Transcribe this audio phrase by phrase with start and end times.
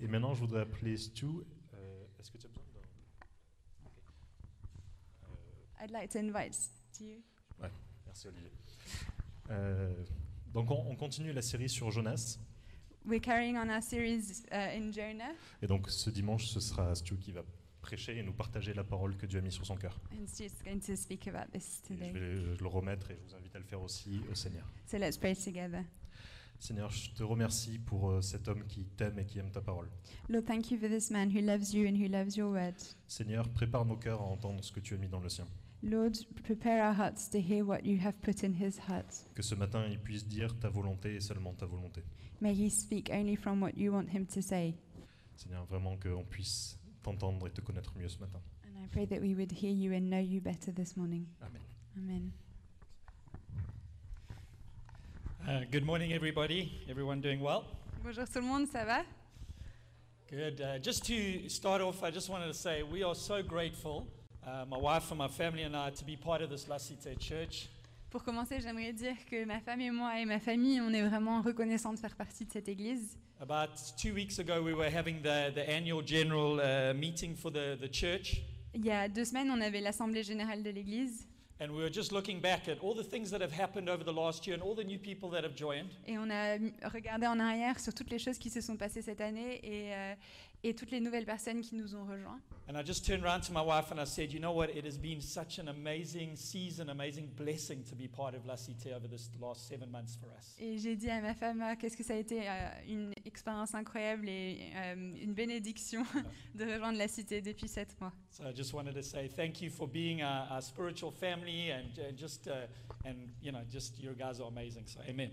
[0.00, 1.26] Et maintenant, je voudrais appeler Stu.
[1.74, 3.86] Euh, Est-ce que tu as besoin d'un...
[3.86, 4.02] Ok.
[5.24, 7.22] Euh, I'd like to invite Stu.
[8.06, 8.50] merci Olivier.
[9.50, 9.92] Euh,
[10.52, 12.38] donc on, on continue la série sur Jonas.
[13.06, 15.32] We're carrying on our series uh, in Jonah,
[15.62, 17.42] Et donc ce dimanche, ce sera Stu qui va
[17.80, 19.98] prêcher et nous partager la parole que Dieu a mis sur son cœur.
[20.12, 22.12] and Stu's going to speak about this Et je today.
[22.12, 24.66] vais le remettre et je vous invite à le faire aussi au Seigneur.
[24.86, 25.82] So let's pray together.
[26.60, 29.88] Seigneur, je te remercie pour euh, cet homme qui t'aime et qui aime ta parole.
[30.28, 32.74] Lord, thank you for this man who loves you and who loves your word.
[33.06, 35.46] Seigneur, prépare nos cœurs à entendre ce que tu as mis dans le sien.
[35.82, 36.12] Lord,
[36.44, 39.06] prepare our hearts to hear what you have put in his heart.
[39.34, 42.02] Que ce matin, il puisse dire ta volonté et seulement ta volonté.
[42.42, 44.74] May he speak only from what you want him to say.
[45.36, 48.42] Seigneur, vraiment qu'on puisse t'entendre et te connaître mieux ce matin.
[48.66, 51.26] And I pray that we would hear you and know you better this morning.
[51.40, 51.62] Amen.
[51.96, 52.32] Amen.
[55.48, 56.70] Uh, good morning, everybody.
[56.88, 57.64] Everyone doing well?
[58.04, 59.04] Bonjour tout le monde, ça va?
[60.30, 60.60] Good.
[60.60, 64.06] Uh, just to start off, I just wanted to say we are so grateful,
[64.46, 67.18] uh, my wife and my family and I, to be part of this La Cité
[67.18, 67.68] Church.
[68.10, 71.42] Pour commencer, j'aimerais dire que ma femme et moi et ma famille, on est vraiment
[71.42, 73.16] reconnaissants de faire partie de cette église.
[73.40, 77.76] About two weeks ago, we were having the, the annual general uh, meeting for the,
[77.80, 78.42] the church,
[78.72, 81.26] Il y a deux semaines, on avait l'assemblée générale de l'église
[81.60, 84.12] and we were just looking back at all the things that have happened over the
[84.12, 85.90] last year and all the new people that have joined.
[86.06, 86.56] et on a
[86.88, 90.14] regardé en arrière sur toutes les choses qui se sont passées cette année et, euh,
[90.62, 92.40] et toutes les nouvelles personnes qui nous ont rejoints.
[92.68, 94.70] And I just turned around to my wife and I said, You know what?
[94.70, 98.94] It has been such an amazing season, amazing blessing to be part of La Cité
[98.94, 100.54] over this last seven months for us.
[100.60, 103.74] Et j'ai dit à ma femme, Ah, qu'est-ce que ça a été euh, une expérience
[103.74, 106.04] incroyable et euh, une bénédiction
[106.54, 108.12] de rejoindre la cité depuis sept mois.
[108.30, 111.98] So I just wanted to say thank you for being our, our spiritual family and,
[111.98, 112.68] and just uh,
[113.04, 114.86] and you know just you guys are amazing.
[114.86, 115.30] So amen.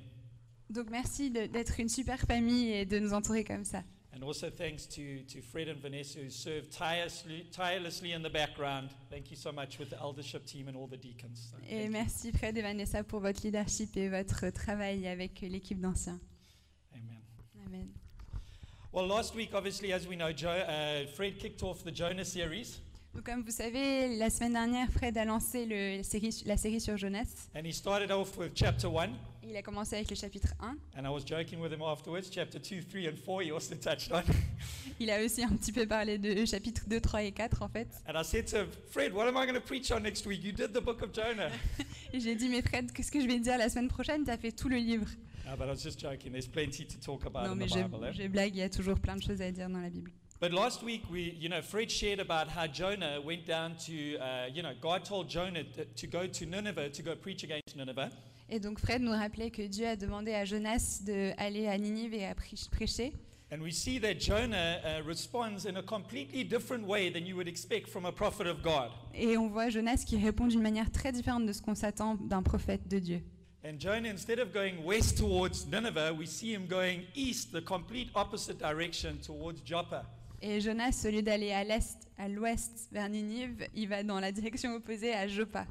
[0.72, 3.84] Donc merci d'être une super famille et de nous entourer comme ça.
[4.18, 8.90] And also thanks to, to Fred and Vanessa who served tirelessly, tirelessly in the background.
[9.12, 11.50] Thank you so much with the eldership team and all the deacons.
[11.52, 16.20] So Et merci Fred et Vanessa pour votre leadership et votre travail avec l'équipe d'anciens.
[16.96, 17.20] Amen.
[17.68, 17.90] Amen.
[18.92, 22.80] Well, last week, obviously, as we know, uh, Fred kicked off the Jonah series,
[23.14, 26.82] Donc, comme vous savez, la semaine dernière, Fred a lancé le- la série, la série
[26.82, 27.50] sur Jonas.
[27.54, 29.16] and he started off with chapter one.
[29.50, 30.78] Il a commencé avec le chapitre 1.
[30.98, 32.30] And I was joking with him afterwards.
[32.30, 34.24] Chapter and four, he also touched on.
[35.00, 37.88] Il a aussi un petit peu parlé de chapitres 2, 3 et 4 en fait.
[38.08, 40.44] And I said to Fred, what am I going to preach on next week?
[40.44, 41.50] You did the book of Jonah.
[42.12, 44.26] Et j'ai dit, mais Fred, qu'est-ce que je vais dire la semaine prochaine?
[44.26, 45.08] Tu as fait tout le livre.
[45.46, 46.32] Uh, but I was just joking.
[46.34, 48.12] There's plenty to talk about non, in mais the je, Bible.
[48.14, 50.12] je blague, il y a toujours plein de choses à dire dans la Bible.
[50.42, 54.48] But last week, we, you know, Fred shared about how Jonah went down to, uh,
[54.54, 58.12] you know, God told Jonah to go to Nineveh to go preach against Nineveh.
[58.50, 62.26] Et donc Fred nous rappelait que Dieu a demandé à Jonas d'aller à Ninive et
[62.26, 63.14] à prê- prêcher.
[63.52, 67.48] And we see that Jonah uh, responds in a completely different way than you would
[67.48, 68.92] expect from a prophet of God.
[69.14, 72.44] Et on voit Jonas qui répond d'une manière très différente de ce qu'on s'attend d'un
[72.44, 73.22] prophète de Dieu.
[73.66, 78.10] And Jonah, instead of going west towards Nineveh, we see him going east, the complete
[78.16, 80.04] opposite direction towards Joppa.
[80.42, 84.32] Et Jonas, au lieu d'aller à l'est, à l'ouest, vers Ninive, il va dans la
[84.32, 85.66] direction opposée à Joppa.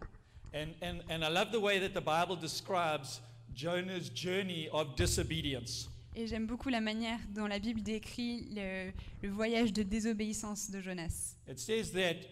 [0.56, 3.20] And, and, and I love the way that the Bible describes
[3.52, 5.88] Jonah's journey of disobedience.
[6.14, 8.90] Et j'aime beaucoup la manière dont la Bible décrit le,
[9.22, 11.34] le voyage de désobéissance de Jonas.
[11.46, 12.24] It says that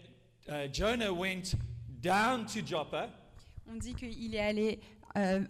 [0.49, 1.55] uh, Jonah went
[2.01, 3.11] down to Joppa,
[3.71, 4.81] On dit qu'il est allé,
[5.19, 5.41] euh,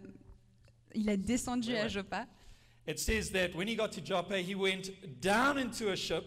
[0.96, 1.88] il a descendu Ouais, à.
[1.88, 2.26] Joppa,
[2.88, 6.24] It says that when he got to Joppa, he went down into a ship,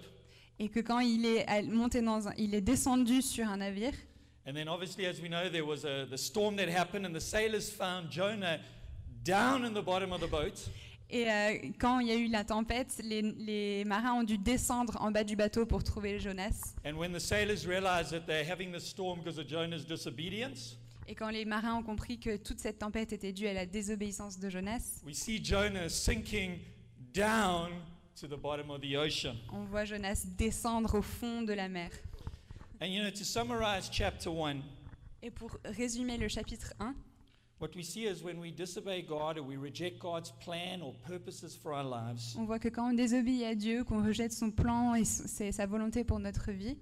[0.60, 3.94] et que quand il est monté dans un, il est descendu sur un navire.
[4.48, 7.22] And then obviously, as we know, there was a, the storm that happened, and the
[7.22, 8.60] sailors found Jonah
[9.24, 10.70] down in the bottom of the boat.
[11.10, 14.98] Et euh, quand il y a eu la tempête, les, les marins ont dû descendre
[15.00, 16.76] en bas du bateau pour trouver Jonas.
[16.86, 20.78] And when the sailors realized that they're having the storm because of Jonah's disobedience,
[21.10, 24.38] Et quand les marins ont compris que toute cette tempête était due à la désobéissance
[24.40, 26.60] de Jonas, we see Jonah sinking
[27.14, 27.70] down
[28.20, 29.36] to the bottom of the ocean.
[29.54, 31.90] on voit Jonas descendre au fond de la mer.
[32.80, 34.62] And you know, to summarize chapter 1,
[35.24, 36.94] Et pour résumer le chapitre 1,
[37.60, 41.56] what we see is when we disobey God or we reject God's plan or purposes
[41.56, 44.94] for our lives, on voit que quand on désobéit à Dieu, qu'on rejette son plan
[44.94, 46.78] et son- sa volonté pour notre vie,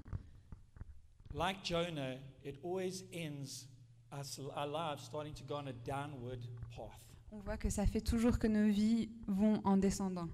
[1.34, 3.68] like Jonah, it always ends
[4.12, 6.42] us, our lives starting to go on a downward
[6.76, 7.02] path.
[7.32, 10.28] on voit que ça fait toujours que nos vies vont en descendant.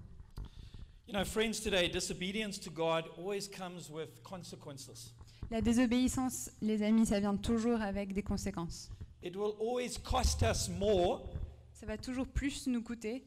[1.07, 5.13] You know, friends, today, disobedience to God always comes with consequences.
[5.51, 8.89] La désobéissance, les amis, ça vient toujours avec des conséquences.
[9.23, 11.29] It will always cost us more
[11.73, 13.25] Ça va toujours plus nous coûter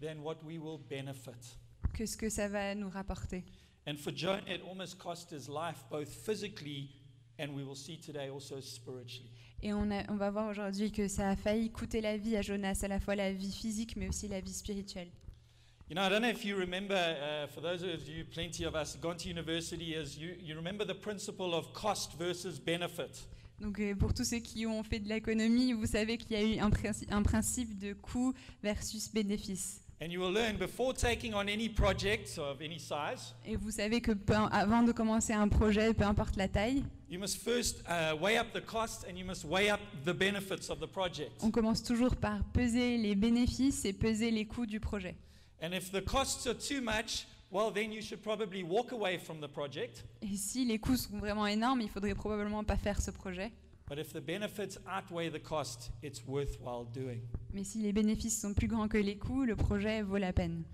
[0.00, 1.56] than what we will benefit.
[1.94, 3.44] que ce que ça va nous rapporter.
[3.86, 6.90] And for Jonah, it almost cost his life, both physically
[7.38, 9.30] and we will see today also spiritually.
[9.62, 12.42] Et on, a- on va voir aujourd'hui que ça a failli coûter la vie à
[12.42, 15.08] Jonas, à la fois la vie physique mais aussi la vie spirituelle.
[15.88, 18.74] You know, I don't know if you remember, uh, for those of you, plenty of
[18.74, 23.26] us gone to university, is you, you remember the principle of cost versus benefit.
[23.60, 26.42] Donc euh, pour tous ceux qui ont fait de l'économie, vous savez qu'il y a
[26.42, 28.32] eu un, princi- un principe de coût
[28.62, 29.80] versus bénéfice.
[30.02, 34.00] And you will learn before taking on any project of any size, Et vous savez
[34.00, 38.16] que peu- avant de commencer un projet, peu importe la taille, you must first uh,
[38.20, 41.30] weigh up the cost and you must weigh up the benefits of the project.
[41.42, 45.14] on commence toujours par peser les bénéfices et peser les coûts du projet.
[45.64, 49.40] And if the costs are too much, well, then you should probably walk away from
[49.40, 50.04] the project.
[50.20, 53.50] Et si les coûts sont vraiment énormes, il faudrait probablement pas faire ce projet.
[53.88, 57.22] But if the benefits outweigh the cost, it's worthwhile doing.
[57.54, 60.64] Mais si les bénéfices sont plus grands que les coûts, le projet vaut la peine.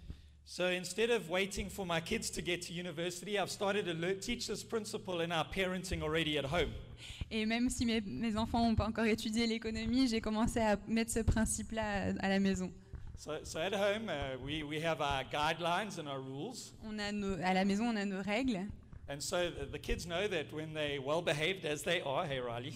[0.44, 4.48] So instead of waiting for my kids to get to university, I've started to teach
[4.48, 6.72] this principle in our parenting already at home.
[7.31, 11.12] Et même si mes, mes enfants n'ont pas encore étudié l'économie, j'ai commencé à mettre
[11.12, 12.72] ce principe-là à, à la maison.
[13.20, 16.72] So, so at home, uh, we, we have our guidelines and our rules.
[16.88, 18.67] On a nos- à la maison, on a nos règles.
[19.11, 22.40] And so the, the kids know that when they're well behaved, as they are, hey
[22.40, 22.72] Riley,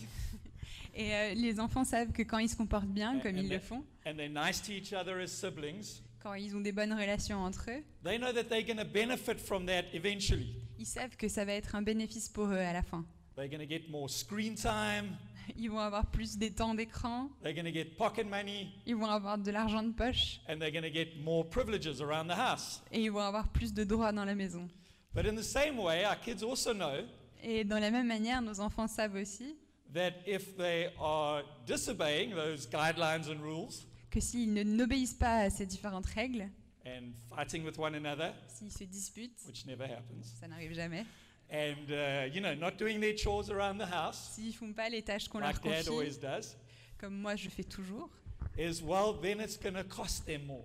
[0.95, 3.55] Et euh, les enfants savent que quand ils se comportent bien, comme et ils le
[3.55, 6.93] le- font, and they're nice to each other as siblings, quand ils ont des bonnes
[6.93, 10.55] relations entre eux, they know that they're going to benefit from that eventually.
[10.79, 13.03] ils savent que ça va être un bénéfice pour eux à la fin.
[13.35, 15.17] They're going to get more screen time,
[15.57, 19.07] Ils vont avoir plus des temps d'écran, they're going to get pocket money, ils vont
[19.11, 22.83] avoir de l'argent de poche and they're going to get more privileges around the house.
[22.93, 24.69] et ils vont avoir plus de droits dans la maison.
[25.15, 27.05] But in the same way, our kids also know
[27.43, 29.55] Et dans la même manière, nos enfants savent aussi
[29.93, 35.51] that if they are disobeying those guidelines and rules que s'ils ne- n'obéissent pas à
[35.51, 36.49] ces différentes règles,
[36.87, 41.05] and fighting with one another, s'ils se disputent, which never happens, ça n'arrive jamais,
[41.51, 45.03] and uh, you know, not doing their chores around the house s'ils font pas les
[45.03, 46.57] tâches qu'on leur like dad confie, always does,
[46.99, 48.11] comme moi je fais toujours,
[48.57, 50.65] is well, then it's going to cost them more.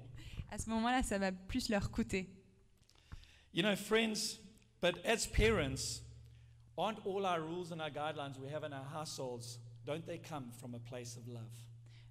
[0.52, 2.28] à ce moment-là, ça va plus leur coûter.
[3.54, 4.40] You know, friends,
[4.82, 6.02] but as parents,
[6.78, 10.52] aren't all our rules and our guidelines we have in our households, don't they come
[10.60, 11.50] from a place of love?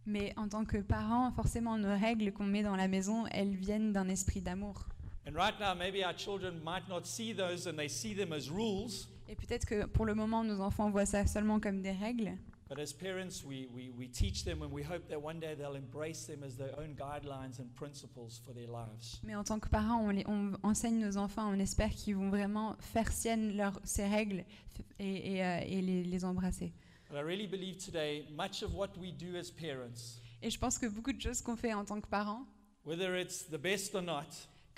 [0.06, 3.92] Mais en tant que parents, forcément, nos règles qu'on met dans la maison, elles viennent
[3.92, 4.88] d'un esprit d'amour.
[5.28, 8.48] And right now, maybe our children might not see those and they see them as
[8.50, 12.32] rules, Et peut-être que pour le moment, nos enfants voient ça seulement comme des règles,
[12.66, 15.76] but as parents, we, we, we teach them and we hope that one day they'll
[15.76, 19.20] embrace them as their own guidelines and principles for their lives.
[19.22, 22.30] mais en tant que parents, on, les- on enseigne nos enfants, on espère qu'ils vont
[22.30, 24.44] vraiment faire siennes leurs- ces règles
[24.78, 26.72] f- et, et, euh, et les, les embrasser.
[27.10, 30.78] But I really believe today, much of what we do as parents, Et je pense
[30.78, 32.46] que beaucoup de choses qu'on fait en tant que parents,
[32.86, 34.24] whether it's the best or not,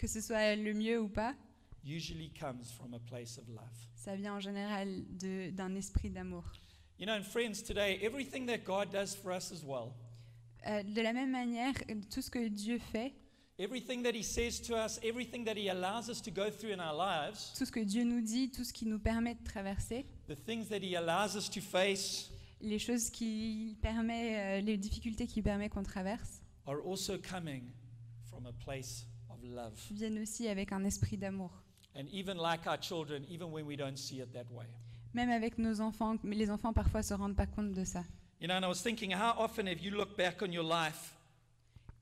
[0.01, 1.35] que ce soit le mieux ou pas,
[1.85, 3.87] usually comes from a place of love.
[3.95, 5.05] ça vient en général
[5.53, 6.45] d'un esprit d'amour.
[6.99, 9.93] You know, and friends, today, everything that God does for us as well,
[10.67, 11.73] Euh, de la même manière,
[12.11, 13.15] tout ce que Dieu fait,
[13.59, 16.81] everything that He says to us, everything that He allows us to go through in
[16.81, 20.05] our lives, tout ce que Dieu nous dit, tout ce qui nous permet de traverser,
[20.29, 22.31] the things that He allows us to face,
[22.61, 27.71] les choses qui permet, euh, les difficultés qui permet qu'on traverse, are also coming
[28.29, 29.07] from a place
[29.45, 29.73] of love.
[29.91, 31.51] viennent aussi avec un esprit d'amour.
[31.97, 34.67] And even like our children, even when we don't see it that way.
[35.15, 38.05] Même avec nos enfants, mais les enfants parfois se rendent pas compte de ça.
[38.41, 41.15] You know, and I was thinking, how often have you looked back on your life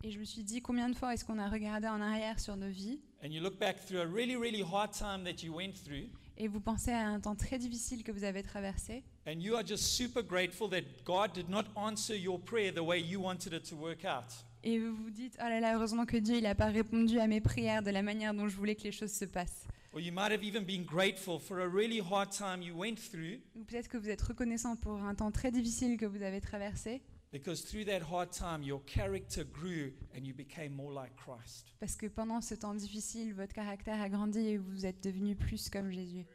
[0.04, 2.56] Et je me suis dit combien de fois est-ce qu'on a regardé en arrière sur
[2.56, 5.72] nos vies and you look back through a really, really hard time that you went
[5.84, 9.56] through, et vous pensez à un temps très difficile que vous avez traversé and you
[9.56, 13.52] are just super grateful that God did not answer your prayer the way you wanted
[13.52, 14.32] it to work out?
[14.64, 17.26] Et vous vous dites oh là là heureusement que Dieu il a pas répondu à
[17.26, 19.66] mes prières de la manière dont je voulais que les choses se passent.
[19.94, 23.40] Or you might have even been grateful for a really hard time you went through
[23.56, 27.00] Ou peut-être que vous êtes reconnaissant pour un temps très difficile que vous avez traversé
[27.32, 31.66] because through that hard time your character grew and you became more like Christ.
[31.80, 35.68] parce que pendant ce temps difficile votre caractère a grandi et vous êtes devenu plus
[35.70, 36.26] comme Jésus.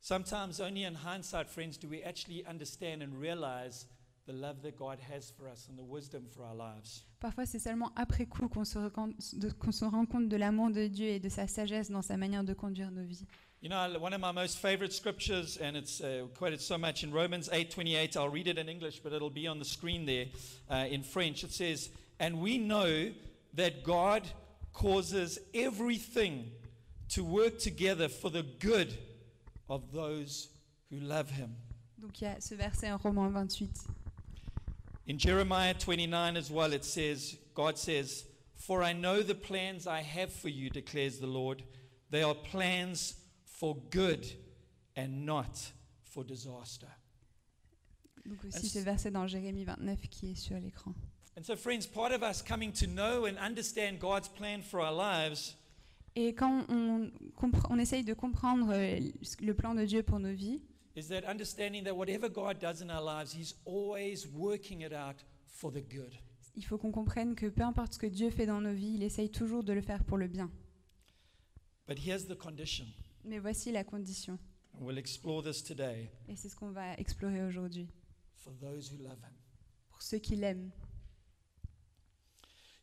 [0.00, 3.86] Sometimes only in hindsight, friends, do we actually understand and realize
[4.26, 7.04] the love that God has for us and the wisdom for our lives.
[7.20, 11.20] Parfois, c'est seulement après coup se, qu'on se rend compte de l'amour de Dieu et
[11.20, 13.26] de sa sagesse dans sa manière de conduire nos vies.
[13.60, 17.12] You know, one of my most favorite scriptures, and it's uh, quoted so much in
[17.12, 18.16] Romans 8:28.
[18.16, 20.26] I'll read it in English, but it'll be on the screen there
[20.68, 21.44] uh, in French.
[21.44, 23.12] It says, "And we know
[23.54, 24.22] that God
[24.72, 26.50] causes everything
[27.10, 28.98] to work together for the good
[29.68, 30.48] of those
[30.90, 31.54] who love Him."
[31.98, 33.86] Donc il y a ce verset en Romains 28.
[35.06, 40.00] In Jeremiah 29 as well, it says, God says, For I know the plans I
[40.02, 41.62] have for you, declares the Lord,
[42.10, 44.26] They are plans for good
[44.96, 45.72] and not
[46.04, 46.88] for disaster.
[48.26, 50.94] Donc And aussi s- ce verset dans Jérémie 29 qui est sur l'écran.
[51.38, 54.92] And so, friends, part of us coming to know and understand God's plan for our
[54.92, 55.56] lives
[56.14, 59.00] Et quand on essaye de comprendre euh,
[59.40, 60.60] le plan de Dieu pour nos vies,
[60.94, 65.24] is that understanding that whatever God does in our lives, He's always working it out
[65.46, 66.14] for the good.
[66.54, 69.02] il faut qu'on comprenne que peu importe ce que Dieu fait dans nos vies, il
[69.02, 70.50] essaye toujours de le faire pour le bien.
[71.88, 72.86] But here's the condition,
[73.24, 74.38] Mais voici la condition.
[74.74, 77.88] and we'll explore this today Et c'est ce qu'on va explorer aujourd'hui.
[78.36, 79.32] for those who love Him.
[79.90, 80.70] Pour ceux qui l'aiment.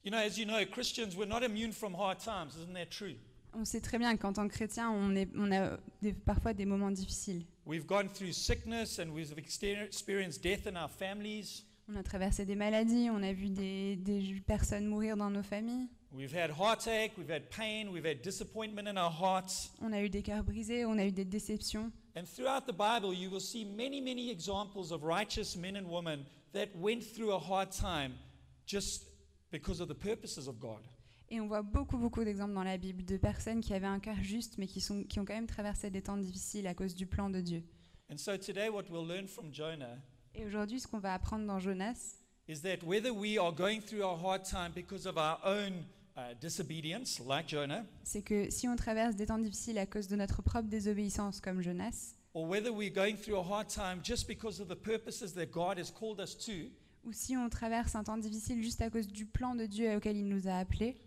[0.04, 3.16] You know, as you know, Christians, we're not immune from hard times, isn't that true?
[3.53, 6.65] On sait très bien qu'en tant que chrétien, on, est, on a des- parfois des
[6.65, 7.44] moments difficiles.
[7.65, 11.63] We've gone through sickness and we've experienced death in our families.
[11.91, 15.88] On a traversé des maladies, on a vu des, des personnes mourir dans nos familles,
[16.12, 19.72] We've had heartache, we've had pain, we've had disappointment in our hearts.
[19.82, 21.91] on a eu des cœurs brisés, on a eu des déceptions.
[22.15, 26.25] And throughout the Bible, you will see many, many examples of righteous men and women
[26.53, 28.13] that went through a hard time
[28.65, 29.06] just
[29.51, 30.82] because of the purposes of God.
[31.31, 34.15] Et on voit beaucoup, beaucoup d'exemples dans la Bible de personnes qui avaient un cœur
[34.21, 37.05] juste, mais qui, sont, qui ont quand même traversé des temps difficiles à cause du
[37.05, 37.63] plan de Dieu.
[38.12, 40.00] And so today, what we'll learn from Jonah
[40.33, 42.15] Et aujourd'hui, ce qu'on va apprendre dans Jonas,
[42.48, 45.86] is that whether we are going through a hard time because of our own
[46.17, 50.15] uh, disobedience, like Jonah, c'est que si on traverse des temps difficiles à cause de
[50.15, 54.59] notre propre désobéissance comme Jonas, or whether we're going through a hard time just because
[54.59, 56.71] of the purposes that God has called us to,
[57.05, 60.17] ou si on traverse un temps difficile juste à cause du plan de Dieu auquel
[60.17, 60.98] il nous a appelés,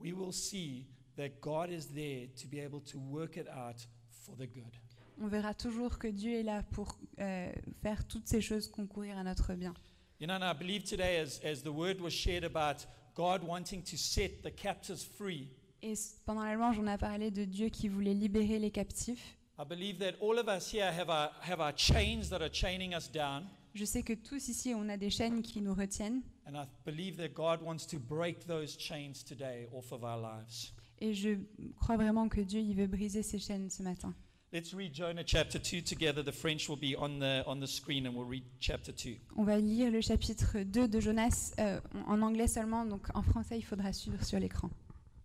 [0.00, 4.34] we will see that God is there to be able to work it out for
[4.36, 4.78] the good.
[5.20, 7.52] on verra toujours que Dieu est là pour euh,
[7.82, 9.74] faire toutes ces choses concourir à notre bien.
[10.18, 13.82] You know, and I believe today, as, as the word was shared about God wanting
[13.82, 15.48] to set the captives free,
[15.82, 15.94] Et
[16.26, 19.36] pendant la louange, on a parlé de Dieu qui voulait libérer les captifs.
[19.58, 22.94] I believe that all of us here have our, have our chains that are chaining
[22.94, 23.44] us down.
[23.74, 26.22] Je sais que tous ici, on a des chaînes qui nous retiennent.
[26.50, 30.72] And I believe that God wants to break those chains today off of our lives.
[31.00, 31.36] Et je
[31.76, 34.12] crois vraiment que Dieu, il veut briser ces chaînes ce matin.
[34.52, 36.24] Let's read Jonah chapter 2 together.
[36.24, 39.16] The French will be on the, on the screen and we'll read chapter 2.
[39.36, 41.78] On va lire le chapitre 2 de Jonas euh,
[42.08, 44.70] en anglais seulement, donc en français, il faudra suivre sur l'écran.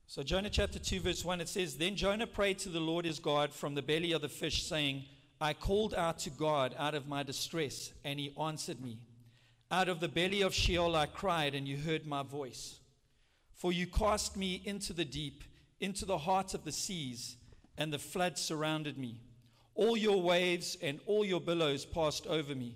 [0.05, 3.20] So, Jonah chapter 2, verse 1, it says, Then Jonah prayed to the Lord his
[3.20, 5.05] God from the belly of the fish, saying,
[5.41, 9.00] I called out to God out of my distress, and he answered me.
[9.72, 12.79] Out of the belly of Sheol I cried, and you heard my voice.
[13.53, 15.43] For you cast me into the deep,
[15.79, 17.38] into the heart of the seas,
[17.77, 19.22] and the flood surrounded me.
[19.74, 22.75] All your waves and all your billows passed over me.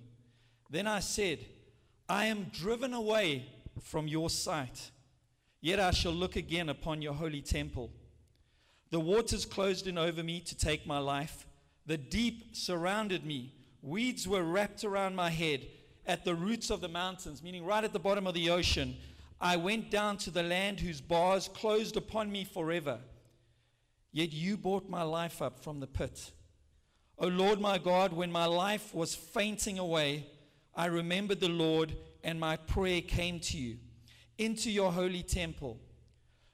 [0.70, 1.40] Then I said,
[2.08, 3.46] I am driven away
[3.82, 4.92] from your sight.
[5.62, 7.92] Yet I shall look again upon your holy temple.
[8.90, 11.46] The waters closed in over me to take my life.
[11.86, 13.54] The deep surrounded me.
[13.82, 15.68] Weeds were wrapped around my head
[16.10, 18.98] at the roots of the mountains, meaning right at the bottom of the ocean.
[19.40, 22.98] I went down to the land whose bars closed upon me forever.
[24.12, 26.32] Yet you brought my life up from the pit.
[27.20, 30.26] O Lord my God, when my life was fainting away,
[30.76, 33.78] I remembered the Lord, and my prayer came to you
[34.40, 35.80] into your holy temple.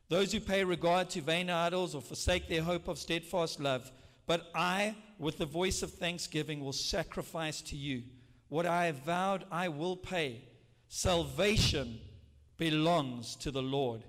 [0.09, 3.89] Those who pay regard to vain idols or forsake their hope of steadfast love,
[4.27, 8.03] but I, with the voice of thanksgiving, will sacrifice to you.
[8.55, 10.41] What I have vowed, I will pay.
[10.87, 11.99] Salvation
[12.55, 14.05] belongs to the Lord.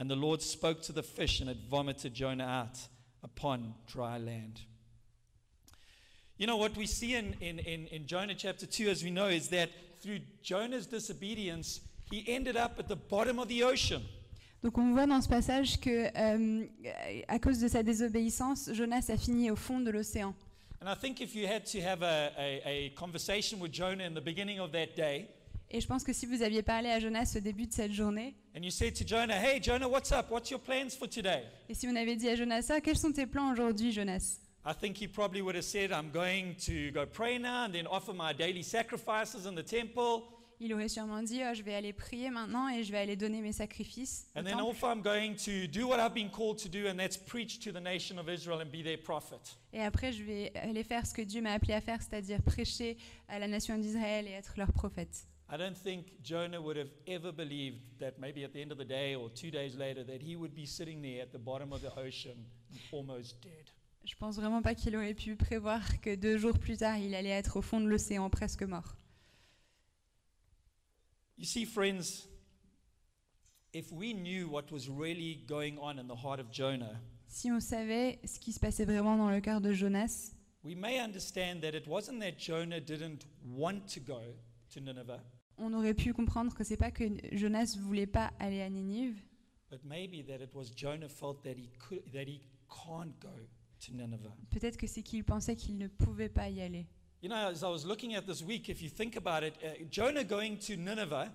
[0.00, 2.76] And the Lord spoke to the fish, and it vomited Jonah out
[3.22, 4.62] upon dry land.
[6.38, 9.28] You know, what we see in, in, in, in Jonah chapter 2, as we know,
[9.28, 9.70] is that
[10.02, 14.02] through Jonah's disobedience, he ended up at the bottom of the ocean.
[14.64, 16.66] Donc on voit dans ce passage que euh,
[17.28, 20.34] à cause de sa désobéissance, Jonas a fini au fond de l'océan.
[20.84, 24.12] And I think if you had to have a, a, a conversation with Jonah in
[24.12, 25.30] the beginning of that day,
[25.70, 28.34] Et je pense que si vous aviez parlé à Jonas au début de cette journée,
[28.54, 30.30] and you said to Jonah, Hey, Jonah, what's up?
[30.30, 31.44] What's your plans for today?
[31.70, 34.40] et si on avait dit à Jonas, ah, quels sont tes plans aujourd'hui, Jonas?
[34.66, 37.86] I think he probably would have said, I'm going to go pray now and then
[37.86, 40.24] offer my daily sacrifices in the temple.
[40.60, 43.40] Il aurait sûrement dit, Ah, je vais aller prier maintenant et je vais aller donner
[43.42, 44.26] mes sacrifices.
[44.34, 44.66] au And then temple.
[44.66, 47.72] also, I'm going to do what I've been called to do, and that's preach to
[47.72, 49.40] the nation of Israel and be their prophet.
[49.72, 52.96] Et après, je vais aller faire ce que Dieu m'a appelé à faire, c'est-à-dire prêcher
[53.28, 55.26] à la nation d'Israël et être leur prophète.
[55.52, 58.86] I don't think Jonah would have ever believed that maybe at the end of the
[58.88, 61.82] day or two days later that he would be sitting there at the bottom of
[61.82, 62.46] the ocean
[62.92, 63.70] almost dead.
[64.04, 67.28] Je pense vraiment pas qu'il aurait pu prévoir que deux jours plus tard, il allait
[67.30, 68.96] être au fond de l'océan, presque mort.
[71.36, 72.28] You see, friends,
[73.72, 77.58] if we knew what was really going on in the heart of Jonah, Si on
[77.60, 81.74] savait ce qui se passait vraiment dans le cœur de Jonas, we may understand that
[81.74, 84.20] it wasn't that Jonah didn't want to go
[84.70, 85.20] to Nineveh,
[85.58, 89.20] on aurait pu comprendre que c'est pas que Jonas voulait pas aller à Ninive,
[89.70, 93.34] but maybe that it was Jonah felt that he could that he can't go
[93.80, 94.30] to Nineveh.
[94.50, 96.86] peut-être que c'est qu'il pensait qu'il ne pouvait pas y aller.
[97.24, 99.82] You know, as I was looking at this week, if you think about it, uh,
[99.88, 101.30] Jonah going to Nineveh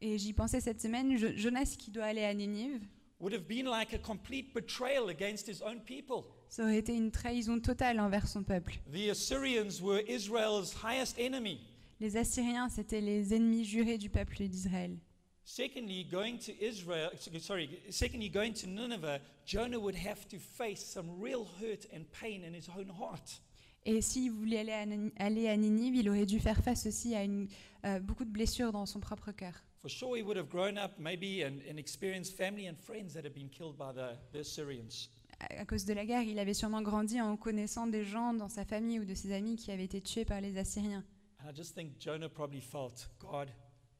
[0.00, 2.86] Et j'y pensais cette semaine, Jo- Jonas qui doit aller à Ninive,
[3.18, 6.22] would have been like a complete betrayal against his own people.
[6.48, 8.74] ça aurait été une trahison totale envers son peuple.
[8.92, 11.58] The Assyrians were Israel's highest enemy.
[11.98, 14.96] Les Assyriens, c'étaient les ennemis jurés du peuple d'Israël.
[15.44, 17.10] Secondly, going to Israel,
[17.40, 22.44] sorry, secondly, going to Nineveh, Jonah would have to face some real hurt and pain
[22.44, 23.40] in his own heart.
[23.86, 24.72] Et s'il voulait aller
[25.18, 27.48] à, aller à Ninive, il aurait dû faire face aussi à une-
[27.84, 29.62] euh, beaucoup de blessures dans son propre cœur.
[29.82, 33.24] For sure, he would have grown up maybe and, and experienced family and friends that
[33.26, 35.10] have been killed by the, the Assyrians.
[35.40, 38.48] À à cause de la guerre, il avait sûrement grandi en connaissant des gens dans
[38.48, 41.04] sa famille ou de ses amis qui avaient été tués par les Assyriens.
[41.40, 43.50] And I just think Jonah probably felt, God,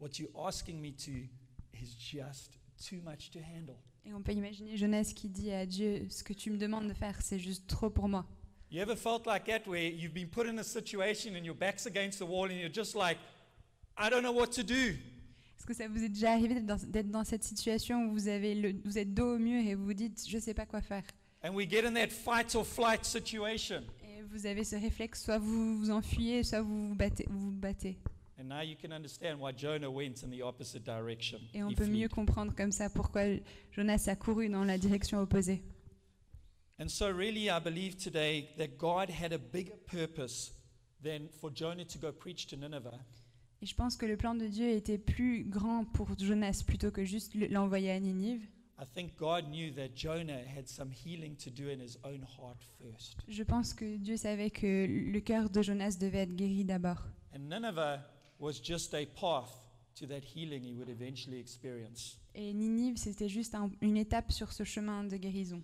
[0.00, 1.10] what you're asking me to
[1.78, 3.76] is just too much to handle.
[4.06, 6.94] Et on peut imaginer Jonas qui dit à Dieu, ce que tu me demandes de
[6.94, 8.24] faire, c'est juste trop pour moi.
[8.75, 11.87] You ever felt like that where you've been put in a situation and your back's
[11.87, 13.19] against the wall and you're just like,
[13.97, 14.97] I don't know what to do?
[15.57, 18.26] Est-ce que ça vous est déjà arrivé d'être dans, d'être dans cette situation où vous,
[18.26, 20.66] avez le, vous êtes dos au mur et vous vous dites, je ne sais pas
[20.66, 21.04] quoi faire
[21.45, 23.85] And we get in that fight or flight situation.
[24.02, 27.26] Et vous avez ce réflexe, soit vous vous enfuyez, soit vous vous battez.
[27.31, 27.97] Vous vous battez.
[28.40, 31.38] And now you can understand why Jonah went in the opposite direction.
[31.54, 33.23] Et on He peut mieux comprendre comme ça pourquoi
[33.71, 35.62] Jonas a couru dans la direction opposée.
[36.81, 40.52] And so, really, I believe today that God had a bigger purpose
[41.02, 42.99] than for Jonah to go preach to Nineveh.
[43.62, 47.04] Et je pense que le plan de Dieu était plus grand pour Jonas plutôt que
[47.04, 48.43] juste le- l'envoyer à Ninive.
[48.81, 52.59] I think God knew that Jonah had some healing to do in his own heart
[52.81, 53.16] first.
[53.28, 57.07] Je pense que Dieu savait que le cœur de Jonas devait être guéri d'abord.
[57.33, 58.00] And Nineveh
[58.41, 59.52] was just a path
[60.00, 62.19] to that healing he would eventually experience.
[62.34, 65.63] Et Ninive, c'était juste un- une étape sur ce chemin de guérison.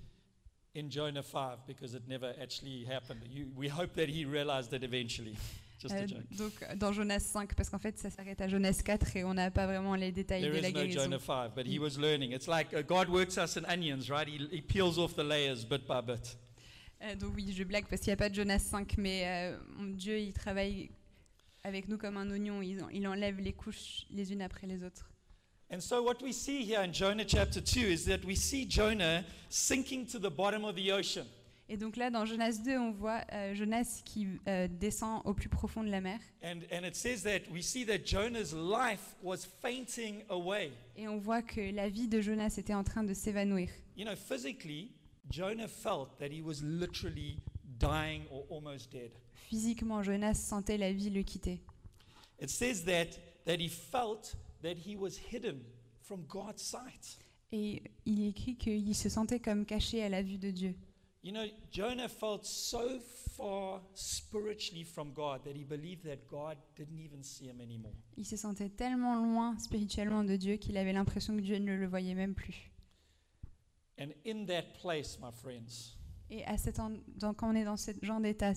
[0.76, 3.20] In Jonah 5, because it never actually happened.
[3.28, 5.34] You, we hope that he realized it eventually.
[5.80, 6.36] Just a Euh, joke.
[6.36, 9.50] donc dans Jonas 5, parce qu'en fait ça s'arrête à Jonas 4 et on n'a
[9.50, 11.02] pas vraiment les détails There de la is no guérison.
[11.04, 11.82] Jonah 5, but he Mm.
[11.82, 12.32] was learning.
[12.32, 14.28] It's like uh, God works us in onions, right?
[14.28, 16.36] He, he peels off the layers bit by bit.
[17.02, 19.58] Euh, donc oui, je blague parce qu'il n'y a pas de Jonas 5, mais euh,
[19.94, 20.90] Dieu, il travaille
[21.64, 25.09] avec nous comme un oignon, il, il enlève les couches les unes après les autres.
[25.72, 29.24] And so, what we see here in Jonah chapter 2 is that we see Jonah
[29.50, 31.26] sinking to the bottom of the ocean.
[31.68, 35.48] Et donc là, dans Jonas 2, on voit euh, Jonas qui euh, descend au plus
[35.48, 36.18] profond de la mer.
[36.42, 40.72] And, and it says that we see that Jonah's life was fainting away.
[40.96, 43.68] Et on voit que la vie de Jonas était en train de s'évanouir.
[43.96, 44.90] You know, physically,
[45.30, 47.36] Jonah felt that he was literally
[47.78, 49.12] dying or almost dead.
[49.48, 51.60] Physiquement, Jonas sentait la vie le quitter.
[52.40, 55.62] It says that, that he felt that he was hidden
[56.02, 57.18] from God's sight.
[57.52, 60.74] Et il écrit qu'il se sentait comme caché à la vue de Dieu.
[61.22, 62.98] You know, Jonah felt so
[63.36, 67.92] far spiritually from God that he believed that God didn't even see him anymore.
[68.16, 71.86] Il se sentait tellement loin spirituellement de Dieu qu'il avait l'impression que Dieu ne le
[71.86, 72.70] voyait même plus.
[73.98, 75.98] And in that place, my friends,
[76.30, 78.52] Et à cet en- dans- quand on est dans ce genre d'état,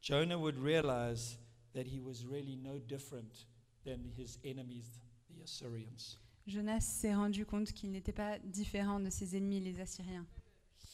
[0.00, 1.38] Jonah would realize
[1.74, 3.46] that he was really no different
[3.84, 6.18] than his enemies, the Assyrians.
[6.46, 10.26] Jonas s'est rendu compte qu'il n'était pas différent de ses ennemis, les Assyriens.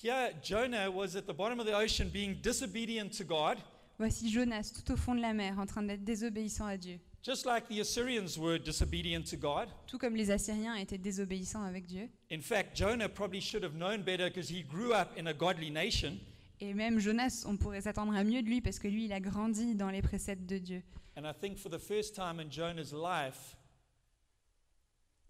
[0.03, 3.59] Here, Jonah was at the bottom of the ocean being disobedient to God,
[3.99, 7.01] Voici Jonas tout au fond de la mer, en train d'être désobéissant à Dieu.
[7.21, 9.69] just like the Assyrians were disobedient to God.
[9.89, 12.09] Tout comme les Assyriens étaient désobéissants avec Dieu.
[12.31, 15.71] In fact, Jonah probably should have known better because he grew up in a godly
[15.71, 16.17] nation.
[16.61, 19.21] Et même Jonas, on pourrait s'attendre à mieux de lui parce que lui, il a
[19.21, 20.83] grandi dans les préceptes de Dieu.
[21.19, 23.57] And I think for the first time in Jonah's life,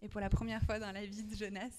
[0.02, 1.72] Et pour la première fois dans la vie de Jonas,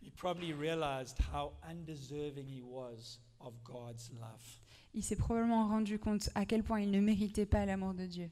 [0.00, 4.60] he probably realized how undeserving he was of God's love.
[4.94, 8.30] il s'est probablement rendu compte à quel point il ne méritait pas l'amour de Dieu.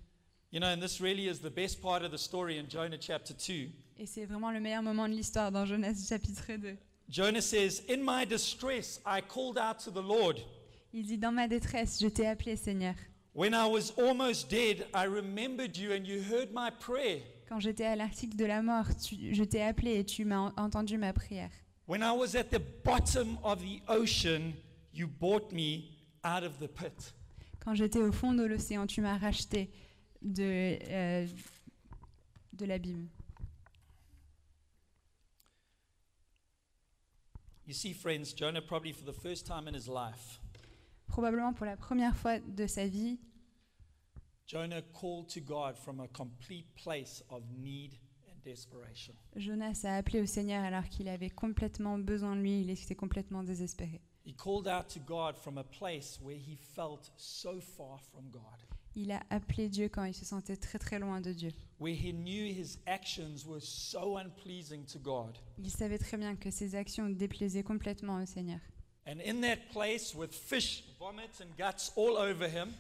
[0.52, 3.34] You know, and this really is the best part of the story in Jonah chapter
[3.34, 3.72] 2.
[3.98, 6.76] Et c'est vraiment le meilleur moment de l'histoire dans Jonas chapitre 2.
[7.08, 10.36] Jonah says, In my distress, I called out to the Lord.
[10.92, 12.94] Il dit, dans ma détresse, je t'ai appelé Seigneur.
[13.37, 17.20] When I was almost dead, I remembered you and you heard my prayer.
[17.51, 20.53] Quand j'étais à l'article de la mort, tu- je t'ai appelé et tu m'as en-
[20.57, 21.51] entendu ma prière.
[21.87, 24.55] When I was at the bottom of the ocean,
[24.94, 25.85] you brought me
[26.25, 27.12] out of the pit.
[27.61, 29.70] Quand j'étais au fond de l'océan, tu m'as racheté
[30.22, 31.27] de, euh,
[32.55, 33.07] de l'abîme.
[37.66, 40.40] You see, friends, Jonah probably for the first time in his life,
[41.08, 43.18] Probablement pour la première fois de sa vie,
[44.46, 47.94] Jonah called to God from a complete place of need
[48.28, 49.14] and desperation.
[49.34, 53.42] Jonas a appelé au Seigneur alors qu'il avait complètement besoin de lui, il était complètement
[53.42, 54.00] désespéré.
[54.24, 58.42] He called out to God from a place where he felt so far from God,
[58.96, 61.50] Il a appelé Dieu quand il se sentait très très loin de Dieu.
[61.78, 65.38] where he knew his actions were so unpleasing to God.
[65.58, 68.60] Il savait très bien que ses actions déplaisaient complètement au Seigneur.
[69.06, 72.72] And in that place, with fish, vomit, and guts all over him,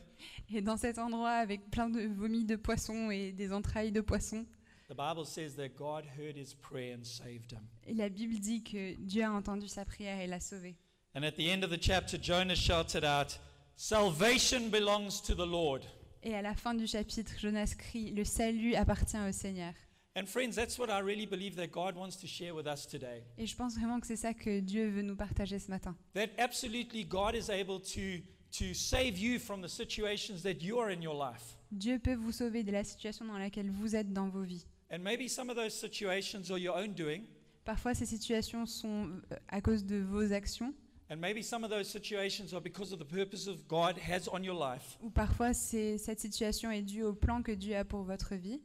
[0.52, 4.44] Et dans cet endroit, avec plein de vomis de poissons et des entrailles de poissons,
[4.88, 7.60] the Bible says that God heard his prayer and saved him.
[7.86, 10.76] et la Bible dit que Dieu a entendu sa prière et l'a sauvé.
[11.14, 13.38] And at the end of the chapter, Jonah shouted out,
[13.76, 15.82] Salvation belongs to the Lord.
[16.22, 19.72] Et à la fin du chapitre, Jonas crie Le salut appartient au Seigneur.
[20.18, 23.22] And friends, that's what I really believe that God wants to share with us today.
[23.36, 25.94] Et je pense vraiment que c'est ça que Dieu veut nous partager ce matin.
[26.14, 28.22] That absolutely God is able to,
[28.58, 31.58] to save you from the situations that you are in your life.
[31.70, 34.64] Dieu peut vous sauver de la situation dans laquelle vous êtes dans vos vies.
[34.90, 37.24] And maybe some of those situations are your own doing,
[37.66, 40.72] Parfois, ces situations sont euh, à cause de vos actions,
[41.10, 44.42] and maybe some of those situations are because of the purpose of God has on
[44.44, 44.96] your life.
[45.02, 48.62] ou parfois c'est- cette situation est due au plan que Dieu a pour votre vie.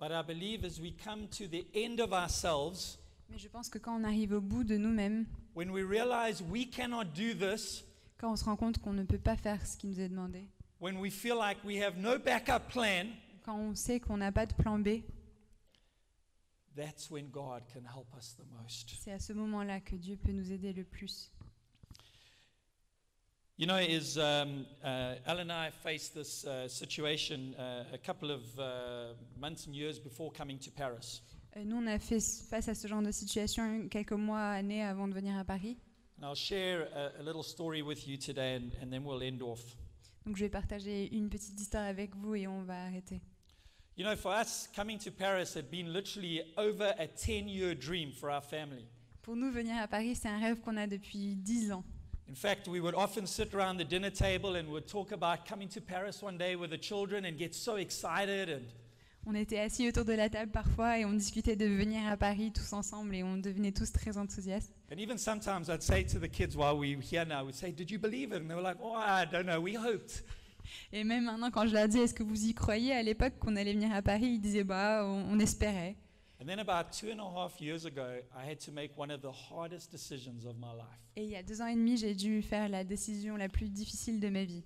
[0.00, 3.78] But I believe as we come to the end of ourselves, Mais je pense que
[3.78, 7.84] quand on arrive au bout de nous-mêmes, when we realize we cannot do this,
[8.16, 10.48] quand on se rend compte qu'on ne peut pas faire ce qui nous est demandé,
[10.80, 13.08] when we feel like we have no backup plan,
[13.44, 15.02] quand on sait qu'on n'a pas de plan B,
[16.74, 18.96] that's when God can help us the most.
[19.02, 21.30] c'est à ce moment-là que Dieu peut nous aider le plus.
[23.60, 28.30] You know, is um, uh, Al and I faced this uh, situation uh, a couple
[28.30, 31.20] of uh, months and years before coming to Paris.
[31.54, 35.08] Euh, Nous, on a fait face à ce genre de situation quelques mois, années avant
[35.08, 35.76] de venir à Paris.
[36.16, 39.42] And I'll share a, a little story with you today, and, and then we'll end
[39.42, 39.60] off.
[40.24, 43.20] Donc je vais partager une petite histoire avec vous et on va arrêter.
[43.98, 48.10] You know, for us, coming to Paris had been literally over a 10 year dream
[48.10, 48.86] for our family.
[49.20, 51.84] Pour nous, venir à Paris, c'est un rêve qu'on a depuis 10 ans.
[52.30, 55.68] In fact, we would often sit around the dinner table and would talk about coming
[55.70, 58.48] to Paris one day with the children and get so excited.
[58.48, 58.62] And,
[59.26, 62.52] On était assis autour de la table parfois et on discutait de venir à Paris
[62.52, 64.72] tous ensemble et on devenait tous très enthousiastes.
[64.92, 67.72] and even sometimes I'd say to the kids while we were here now, we'd say,
[67.72, 68.40] Did you believe it?
[68.40, 70.22] And they were like, Oh, I don't know, we hoped.
[70.92, 72.92] Et même maintenant, quand je leur dis est-ce que vous y croyez?
[72.92, 75.96] À l'époque qu'on allait venir à Paris, ils disaient bah on, on espérait.
[76.40, 79.20] And then about two and a half years ago, I had to make one of
[79.20, 80.98] the hardest decisions of my life.
[81.16, 83.68] Et il y a deux ans et demi, j'ai dû faire la décision la plus
[83.68, 84.64] difficile de ma vie.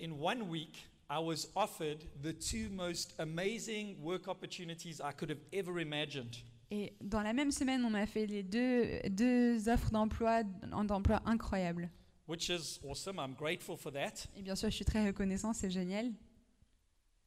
[0.00, 5.42] In one week, I was offered the two most amazing work opportunities I could have
[5.52, 6.36] ever imagined.
[6.70, 11.90] Et dans la même semaine, on m'a fait les deux, deux offres d'emploi, d'emploi incroyables.
[12.26, 13.18] which is awesome.
[13.18, 14.26] I'm grateful for that.
[14.36, 16.12] Et bien sûr, je suis très reconnaissant, c'est génial.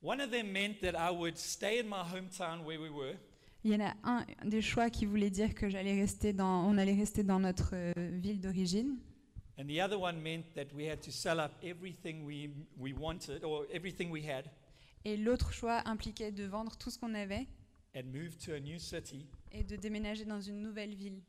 [0.04, 3.15] One of them meant that I would stay in my hometown where we were,
[3.63, 6.78] Il y en a un des choix qui voulait dire que j'allais rester dans, on
[6.78, 8.97] allait rester dans notre euh, ville d'origine.
[9.60, 13.43] and the other one meant that we had to sell up everything we, we wanted
[13.43, 14.45] or everything we had
[15.06, 17.47] Et l'autre choix impliquait de vendre tout ce qu'on avait
[17.95, 21.21] and move to a new city et de déménager dans une nouvelle ville,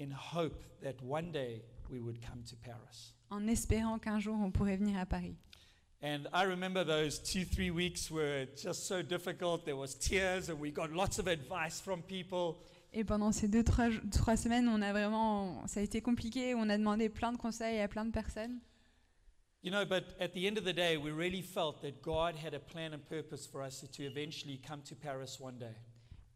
[0.00, 3.14] in hope that one day we would come to Paris.
[3.30, 5.36] en espérant qu'un jour on pourrait venir à Paris.
[6.00, 9.64] And I remember those two, three weeks were just so difficult.
[9.64, 12.56] There was tears, and we got lots of advice from people.
[12.92, 16.54] Et pendant ces deux, trois, trois semaines, on a vraiment, ça a été compliqué.
[16.54, 18.60] On a demandé plein de conseils à plein de personnes.
[19.62, 22.54] You know, but at the end of the day, we really felt that God had
[22.54, 25.74] a plan and purpose for us to eventually come to Paris one day.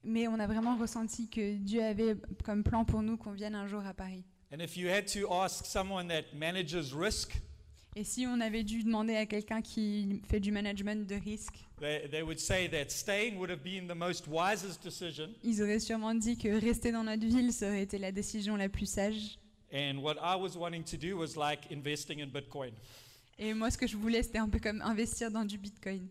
[0.03, 3.69] Mais on a vraiment ressenti que Dieu avait comme plan pour nous qu'on vienne un
[3.69, 4.25] jour à Paris.
[4.53, 7.41] And if you had to ask someone that manages risk,
[7.95, 12.09] Et si on avait dû demander à quelqu'un qui fait du management de risque, they,
[12.11, 15.29] they would say that staying would have been the most wisest decision.
[15.45, 18.71] ils auraient sûrement dit que rester dans notre ville, ça aurait été la décision la
[18.71, 19.39] plus sage.
[19.73, 22.73] And what I was wanting to do was like investing in Bitcoin.
[23.39, 26.09] Et moi, ce que je voulais, c'était un peu comme investir dans du Bitcoin.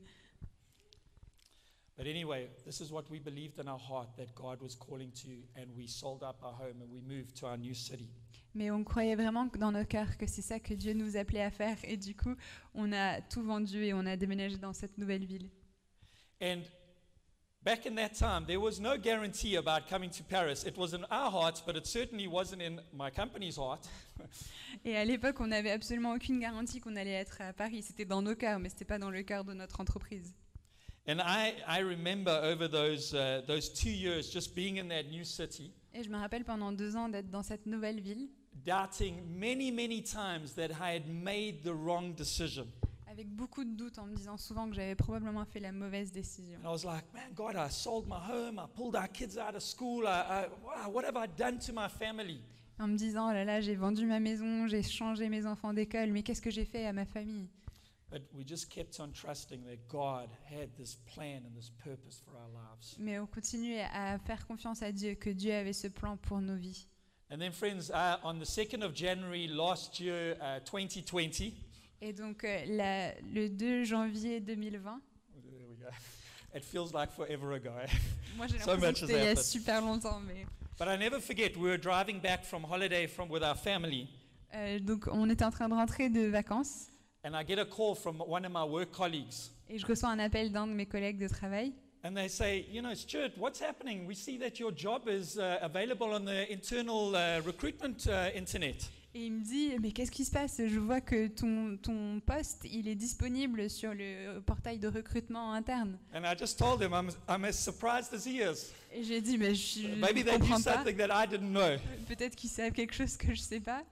[1.97, 5.30] But anyway, this is what we believed in our heart that God was calling to,
[5.56, 8.10] and we sold up our home and we moved to our new city.
[8.54, 11.51] Mais on croyait vraiment dans nos cœurs que c'est ça que Dieu nous appelait à
[11.51, 11.77] faire.
[11.84, 12.36] Et du coup,
[12.73, 15.49] on a tout vendu et on a déménagé dans cette nouvelle ville.
[16.41, 16.63] And
[17.63, 20.65] back in that time, there was no guarantee about coming to Paris.
[20.65, 23.88] It was in our hearts, but it certainly wasn't in my company's heart.
[24.86, 27.84] Et à l'époque, on n'avait absolument aucune garantie qu'on allait être à Paris.
[27.84, 30.34] C'était dans nos cœurs, mais c'était pas dans le cœur de notre entreprise.
[31.07, 35.23] And I, I remember over those, uh, those two years just being in that new
[35.23, 38.29] city, Et je me rappelle pendant deux ans d'être dans cette nouvelle ville,
[38.65, 42.67] doubting many, many times that I had made the wrong decision.
[43.07, 46.59] avec beaucoup de doutes en me disant souvent que j'avais probablement fait la mauvaise décision.
[46.63, 49.55] And I was like, man, God, I sold my home, I pulled our kids out
[49.55, 52.39] of school, I, I, wow, what have I done to my family?
[52.79, 56.11] En me disant, oh là là, j'ai vendu ma maison, j'ai changé mes enfants d'école,
[56.11, 57.47] mais qu'est-ce que j'ai fait à ma famille?
[63.00, 66.56] Mais on continuait à faire confiance à Dieu, que Dieu avait ce plan pour nos
[66.58, 66.88] vies.
[67.32, 71.54] And then, friends, uh, on the 2nd of January last year, uh, 2020,
[72.02, 75.00] Et donc euh, la- le 2 janvier 2020,
[75.43, 75.88] there we go.
[76.54, 77.69] It feels like forever ago.
[78.36, 80.45] moi j'ai So l'impression much que has c'était il y a super longtemps, mais
[80.78, 84.10] But I never forget, we were driving back from holiday from, with our family,
[84.54, 86.90] euh, donc on était en train de rentrer de vacances
[87.23, 89.51] and I get a call from one of my work colleagues.
[89.69, 91.71] et je reçois un appel d'un de mes collègues de travail
[92.03, 94.07] And they say, you know, Stuart, what's happening?
[94.07, 98.89] We see that your job is uh, available on the internal uh, recruitment uh, internet.
[99.13, 100.57] et il me dit mais qu'est-ce qui se passe?
[100.65, 105.95] Je vois que ton, ton poste il est disponible sur le portail de recrutement interne.
[106.15, 108.71] And I just told him I'm, I'm as surprised as he is.
[108.91, 110.73] Et j'ai dit mais je, je Maybe they knew comprends pas.
[110.77, 111.77] something that I didn't know.
[112.07, 113.84] Peut-être qu'ils savent quelque chose que je sais pas.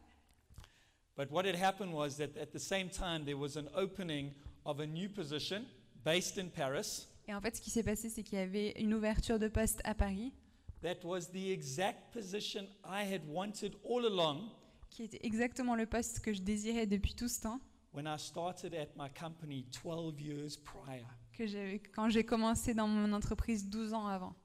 [1.20, 4.34] But what had happened was that at the same time, there was an opening
[4.66, 5.66] of a new position
[6.06, 8.94] based in Paris Et en fait, ce qui s'est passé, c'est qu'il y avait une
[8.94, 10.32] ouverture de poste à Paris,
[10.82, 14.50] that was the exact position I had wanted all along
[14.90, 17.60] qui était exactement le poste que je désirais depuis tout ce temps,
[17.94, 21.04] when I started at my company 12 years prior.
[21.34, 21.44] que
[21.94, 24.36] quand j'ai commencé dans mon entreprise 12 ans avant.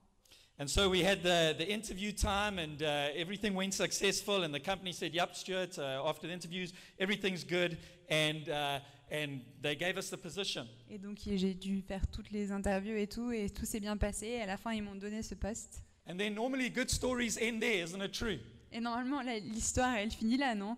[0.58, 4.44] And so we had the, the interview time, and uh, everything went successful.
[4.44, 7.76] And the company said, Yep, Stuart, uh, after the interviews, everything's good.
[8.08, 8.78] And, uh,
[9.10, 10.68] and they gave us the position.
[10.88, 14.26] Et donc j'ai dû faire toutes les interviews et tout, et tout s'est bien passé.
[14.26, 15.82] Et à la fin, ils m'ont donné ce poste.
[16.06, 18.38] And then normally good stories end there, isn't it true?
[18.70, 20.76] Et normalement, l'histoire, elle finit là, non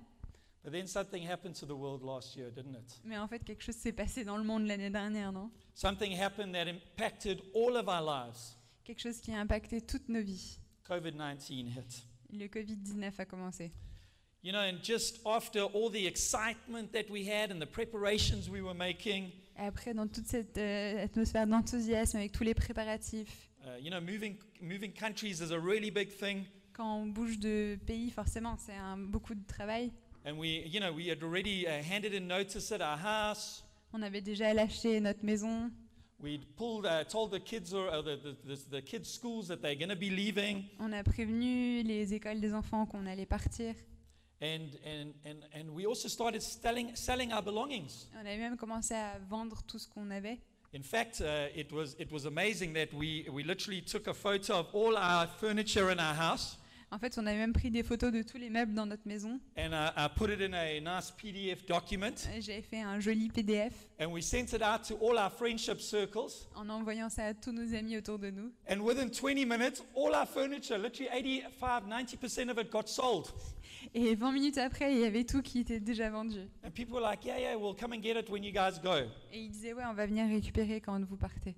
[0.65, 3.01] But then something happened to the world last year, didn't it?
[3.05, 6.55] Mais en fait, quelque chose s'est passé dans le monde l'année dernière, non Something happened
[6.55, 8.57] that impacted all of our lives.
[8.87, 10.61] Quelque chose qui a impacté toutes nos vies.
[10.85, 12.07] COVID 19 hit.
[12.33, 13.72] Le Covid-19 a commencé.
[14.44, 18.61] You know, and just after all the excitement that we had and the preparations we
[18.61, 23.83] were making, Et après, dans toute cette euh, atmosphère d'enthousiasme, avec tous les préparatifs, uh,
[23.83, 26.44] you know, moving, moving countries is a really big thing.
[26.72, 29.90] quand on bouge de pays, forcément, c'est un, beaucoup de travail.
[30.25, 33.64] And we, you know, we had already uh, handed in notice at our house.
[33.92, 35.72] On avait déjà lâché notre maison.
[36.27, 39.62] We'd pulled, uh, told the kids or uh, the, the, the, the kids' schools that
[39.62, 40.65] they're going to be leaving.
[40.81, 43.77] On a prévenu les écoles des enfants qu'on allait partir.
[44.43, 48.09] And, and, and, and we also started selling, selling our belongings.
[48.21, 50.41] On avait même commencé à vendre tout ce qu'on avait.
[50.75, 54.59] In fact, uh, it, was, it was amazing that we, we literally took a photo
[54.59, 56.59] of all our furniture in our house
[56.97, 59.39] En fait, on avait même pris des photos de tous les meubles dans notre maison.
[59.59, 62.15] and uh, put it in a nice PDF document.
[62.35, 65.79] Et J'avais fait un joli PDF And we sent it out to all our friendship
[65.79, 66.49] circles.
[66.55, 68.51] en envoyant ça à tous nos amis autour de nous.
[68.71, 73.27] And within 20 minutes, all our furniture, literally 85, 90% of it got sold.
[73.93, 76.49] Et 20 minutes après, il y avait tout qui était déjà vendu.
[76.65, 78.95] And people were like, yeah, yeah, we'll come and get it when you guys go.
[79.35, 81.57] Et ils disaient, ouais, on va venir récupérer quand vous partez.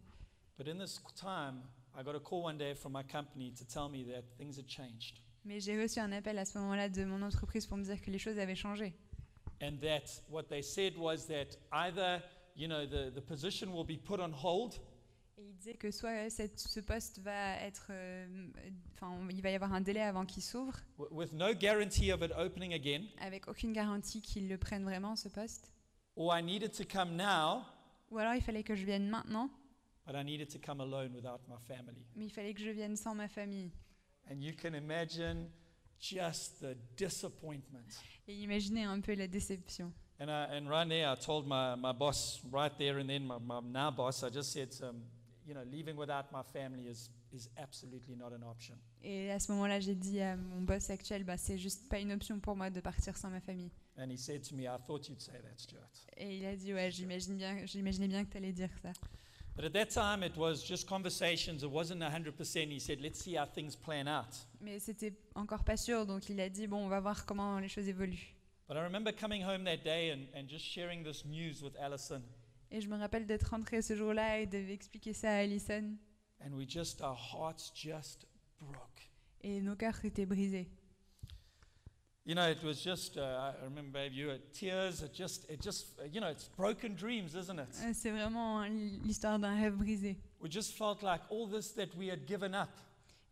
[0.59, 1.62] But in this time,
[1.96, 4.66] I got a call one day from my company to tell me that things had
[4.66, 5.20] changed.
[5.48, 8.11] Mais j'ai reçu un appel à ce moment-là de mon entreprise pour me dire que
[8.11, 8.92] les choses avaient changé.
[9.62, 12.22] And that what they said was that either,
[12.54, 14.74] you know, the, the position will be put on hold
[15.38, 18.48] Et il disait que soit cette- ce poste va être, euh,
[18.94, 20.76] enfin, il va y avoir un délai avant qu'il s'ouvre,
[21.11, 25.28] with no guarantee of it opening again, avec aucune garantie qu'ils le prennent vraiment ce
[25.30, 25.72] poste,
[26.14, 27.62] or I needed to come now,
[28.11, 29.48] ou alors il fallait que je vienne maintenant,
[30.06, 32.04] but I needed to come alone without my family.
[32.16, 33.70] mais il fallait que je vienne sans ma famille.
[34.30, 35.48] And you can imagine
[35.98, 37.86] just the disappointment.
[38.26, 39.92] Et imaginez un peu la déception.
[40.20, 43.38] And, I, and right there, I told my, my boss, right there and then, my,
[43.38, 45.02] my now boss, I just said, um,
[45.46, 48.74] you know, leaving without my family is, is absolutely not an option.
[49.02, 52.12] Et à ce moment-là, j'ai dit à mon boss actuel, bah, c'est juste pas une
[52.12, 53.70] option pour moi de partir sans ma famille.
[53.96, 55.88] And he said to me, I thought you'd say that, Stuart.
[56.16, 58.92] Et il a dit, ouais, j'imagine bien, j'imaginais bien que tu allais dire ça.
[59.59, 61.64] But at that time, it was just conversations.
[61.64, 62.71] It wasn't 100%.
[62.71, 64.37] He said, let's see how things plan out.
[64.61, 67.66] Mais c'était encore pas sûr, donc il a dit, bon, on va voir comment les
[67.66, 68.37] choses évoluent.
[68.68, 72.23] But I remember coming home that day and, and just sharing this news with Alison.
[72.71, 75.97] Et je me rappelle d'être rentrée ce jour-là et d'expliquer ça à Alison.
[76.40, 78.29] And we just, our hearts just
[78.61, 79.11] broke.
[79.40, 80.68] Et nos cœurs étaient brisés.
[82.28, 85.02] You know, it was just, uh, I remember, babe, you had tears.
[85.02, 87.68] It just, it just, you know, it's broken dreams, isn't it?
[87.94, 88.64] C'est vraiment
[89.02, 90.14] l'histoire d'un rêve brisé.
[90.38, 92.68] We just felt like all this that we had given up,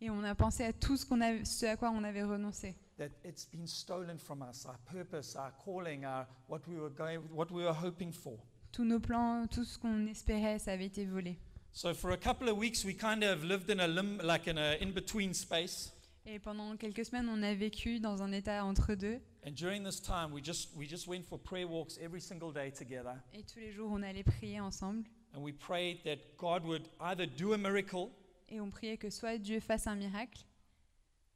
[0.00, 2.74] Et on a pensé à tout ce, qu'on a, ce à quoi on avait renoncé.
[2.96, 7.18] that it's been stolen from us, our purpose, our calling, our, what, we were going,
[7.35, 8.38] what we were hoping for.
[8.72, 11.37] Tous nos plans, tout ce qu'on espérait, ça avait été volé.
[11.72, 14.56] So for a couple of weeks, we kind of lived in a lim- like in
[14.56, 15.92] a in-between space.
[16.27, 19.21] Et pendant quelques semaines, on a vécu dans un état entre deux.
[19.47, 22.73] And during this time, we just, we just went for prayer walks every single day
[22.73, 23.15] together.
[23.33, 25.05] Et tous les jours, on allait prier ensemble.
[25.35, 28.11] And we prayed that God would either do a miracle
[28.49, 30.45] Et on priait que soit Dieu fasse un miracle,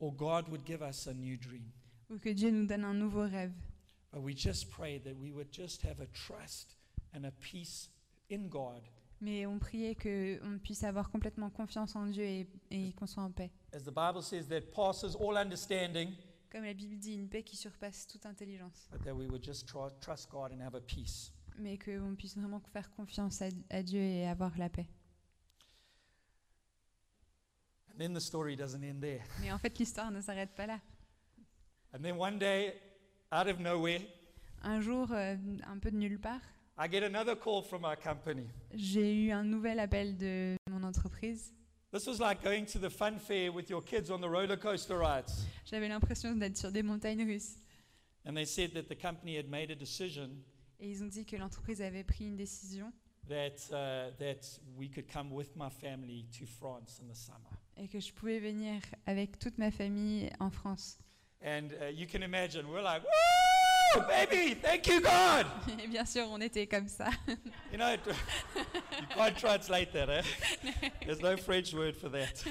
[0.00, 1.70] or God would give us a new dream.
[2.08, 3.52] ou que Dieu nous donne un nouveau rêve.
[4.12, 6.76] But we just prayed that we would just have a trust
[7.14, 7.90] and a peace
[8.28, 8.82] in God
[9.20, 13.30] Mais on priait qu'on puisse avoir complètement confiance en Dieu et, et qu'on soit en
[13.30, 13.50] paix.
[13.72, 16.12] As the Bible says, that passes all understanding,
[16.50, 18.88] Comme la Bible dit, une paix qui surpasse toute intelligence.
[18.90, 21.32] but that we would just try, trust God and have a peace.
[21.58, 24.86] Mais qu'on puisse vraiment faire confiance à, à Dieu et avoir la paix.
[27.92, 29.22] And then the story doesn't end there.
[29.40, 30.80] Mais en fait, l'histoire ne s'arrête pas là.
[31.94, 32.74] And then one day,
[33.32, 34.00] out of nowhere,
[34.62, 36.40] Un jour, euh, un peu de nulle part,
[36.78, 38.46] I get another call from our company.
[38.74, 41.52] j'ai eu un nouvel appel de mon entreprise.
[41.92, 44.96] This was like going to the fun fair with your kids on the roller coaster
[44.98, 45.44] rides.
[45.66, 47.56] J'avais l'impression d'être sur des montagnes russes.
[48.24, 50.30] And they said that the company had made a decision
[50.78, 52.92] Et ils ont dit que l'entreprise avait pris une décision
[53.28, 57.50] that, uh, that we could come with my family to France in the summer.
[57.76, 60.98] et que je pouvais venir avec toute ma famille en France.
[61.42, 63.08] And uh, you can imagine, we're like, woo,
[64.08, 65.46] baby, thank you, God.
[65.78, 67.10] Et bien sûr, on était comme ça.
[67.72, 67.98] You know, you
[69.16, 70.22] can't translate that, eh?
[71.04, 72.44] There's no French word for that.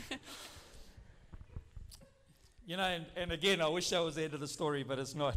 [2.66, 5.00] You know, and, and again, I wish that was the end of the story, but
[5.00, 5.36] it's not.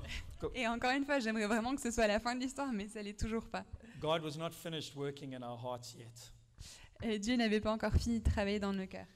[0.54, 3.00] Et encore une fois, j'aimerais vraiment que ce soit la fin de l'histoire, mais ça
[3.02, 3.64] l'est toujours pas.
[4.00, 6.30] God was not finished working in our hearts yet.
[7.02, 9.06] Et Dieu n'avait pas encore fini de travailler dans nos cœurs.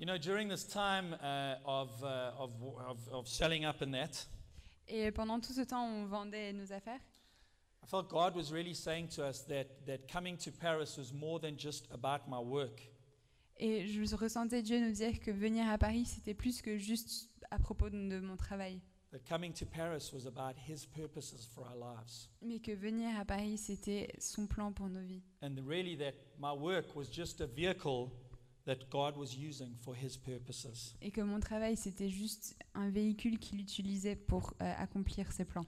[0.00, 2.50] You know, during this time uh, of, uh, of,
[2.88, 4.26] of, of selling up in that,
[4.88, 7.00] Et pendant tout ce temps, on vendait nos affaires.
[7.82, 11.38] I felt God was really saying to us that, that coming to Paris was more
[11.38, 12.82] than just about my work.
[13.58, 17.58] Et je ressentais Dieu nous dire que venir à Paris, c'était plus que juste à
[17.58, 18.80] propos de, de mon travail.
[19.10, 22.28] That coming to Paris was about His purposes for our lives.
[22.42, 25.22] Mais que venir à Paris, c'était son plan pour nos vies.
[25.42, 28.10] And really, that my work was just a vehicle
[28.68, 30.94] that God was using for His purposes.
[31.00, 35.66] Et que mon travail, c'était juste un véhicule qu'il utilisait pour euh, accomplir ses plans.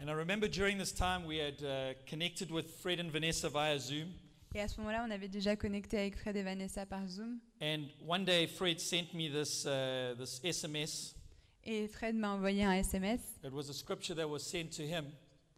[0.00, 3.78] And I remember during this time we had uh, connected with Fred and Vanessa via
[3.78, 4.08] Zoom.
[4.54, 7.38] Et à ce moment-là, on avait déjà connecté avec Fred et Vanessa par Zoom.
[7.60, 11.14] And one day, Fred sent me this, uh, this SMS.
[11.64, 13.20] Et Fred m'a envoyé un SMS.
[13.44, 15.04] It was a scripture that was sent to him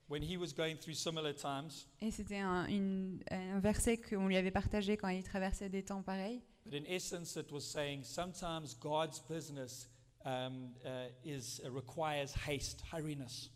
[0.08, 1.86] when he was going through similar times.
[2.00, 2.66] Et c'était un
[3.60, 6.42] verset qu'on lui avait partagé quand il traversait des temps pareils.
[6.64, 9.86] But in essence, it was saying sometimes God's business
[10.24, 13.50] um, uh, is, uh, requires haste, hurriness.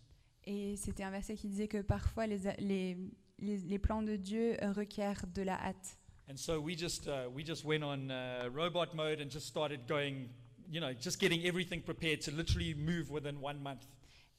[0.45, 2.97] Et c'était un verset qui disait que parfois les, les,
[3.39, 5.97] les, les plans de Dieu euh, requièrent de la hâte.
[6.31, 9.87] And so we just, uh, we just went on uh, robot mode and just started
[9.89, 10.29] going,
[10.71, 13.87] you know, just getting everything prepared to literally move within one month.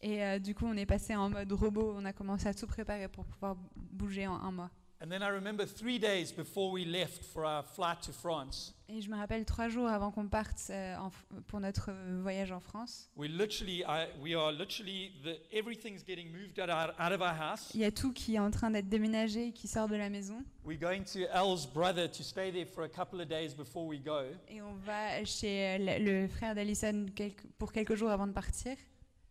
[0.02, 1.94] Et euh, du coup, on est passé en mode robot.
[1.96, 4.72] On a commencé à tout préparer pour pouvoir bouger en un mois.
[5.02, 9.02] And then I remember three days before we left for our flight to France, Et
[9.02, 11.10] je me rappelle trois jours avant qu'on parte euh, en
[11.48, 13.10] pour notre euh, voyage en France.
[13.16, 16.70] we literally, I, we are literally, the, everything's getting moved out,
[17.14, 17.72] of our house.
[17.74, 20.44] Il y a tout qui est en train d'être déménagé, qui sort de la maison.
[20.66, 24.02] We're going to Al's brother to stay there for a couple of days before we
[24.04, 24.24] go.
[24.50, 28.34] Et on va chez euh, le, le frère d'Alison quelques- pour quelques jours avant de
[28.34, 28.76] partir.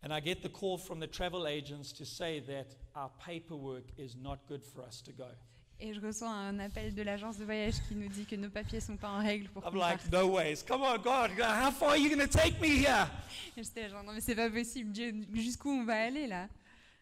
[0.01, 4.15] And I get the call from the travel agents to say that our paperwork is
[4.19, 5.27] not good for us to go.
[5.81, 8.81] Et je reçois un appel de l'agence de voyage qui nous dit que nos papiers
[8.81, 10.11] sont pas en règle pour I'm qu'on like, parte.
[10.11, 10.61] no ways.
[10.67, 13.07] Come on, God, how far are you going to take me here?
[13.55, 16.49] Et j'étais genre, non mais c'est pas possible, Dieu, jusqu'où on va aller là?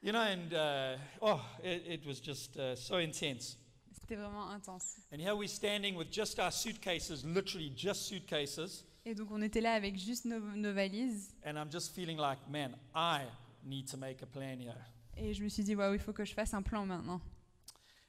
[0.03, 3.57] You know, and uh, oh, it, it was just uh, so intense.
[3.91, 4.97] C'était vraiment intense.
[5.11, 8.85] And here we're standing with just our suitcases, literally just suitcases.
[9.05, 11.33] Et donc on était là avec juste nos, nos valises.
[11.43, 13.23] And I'm just feeling like, man, I
[13.63, 14.77] need to make a plan here.
[15.17, 17.19] Et je me suis dit, waouh, il faut que je fasse un plan maintenant.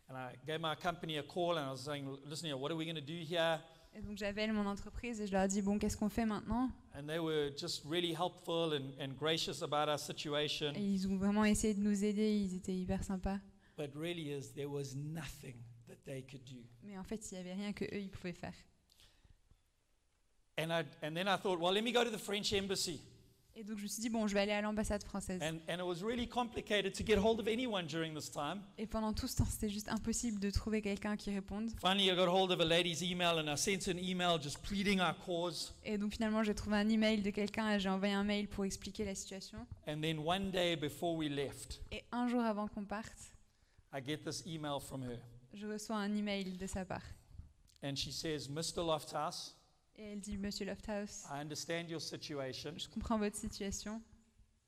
[0.09, 2.77] And I gave my company a call and I was saying, listen here, what are
[2.77, 3.61] we going to do here?
[3.95, 6.71] Et donc j'appelle mon entreprise et je leur dis, bon, qu'est-ce qu'on fait maintenant?
[6.95, 10.73] And they were just really helpful and, and gracious about our situation.
[10.75, 13.39] Et ils ont vraiment essayé de nous aider, ils étaient hyper sympas.
[13.77, 15.57] But really is there was nothing
[15.89, 16.65] that they could do.
[16.83, 18.55] Mais en fait, il n'y avait rien que eux ils pouvaient faire.
[20.59, 23.01] And, I, and then I thought, well, let me go to the French embassy.
[23.61, 25.43] Et donc je me suis dit, bon, je vais aller à l'ambassade française.
[25.43, 28.63] And, and it was really complicated to get hold of anyone during this time.
[28.79, 31.71] Et pendant tout ce temps, c'était juste impossible de trouver quelqu'un qui réponde.
[31.81, 35.01] Finally, I got hold of a lady's email and I sent an email just pleading
[35.01, 35.75] our cause.
[35.85, 38.65] Et donc finalement, j'ai trouvé un email de quelqu'un et j'ai envoyé un mail pour
[38.65, 39.59] expliquer la situation.
[39.89, 43.33] And then one day before we left, Et un jour avant qu'on parte,
[43.93, 45.19] I get this email from her.
[45.53, 47.03] je reçois un email de sa part.
[47.83, 48.85] And she says, Mr.
[48.85, 49.57] Lofthouse,
[49.99, 54.01] Et elle dit, Monsieur Lofthouse, I understand your situation, je comprends votre situation,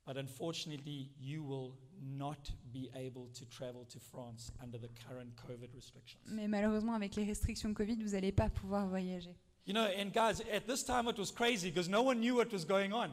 [0.04, 1.72] but unfortunately, you will
[2.02, 6.18] not be able to travel to France under the current COVID restrictions.
[6.26, 9.36] mais malheureusement, avec les restrictions Covid, vous n'allez pas pouvoir voyager.
[9.66, 12.52] You know, and guys, at this time it was crazy because no one knew what
[12.52, 13.10] was going on.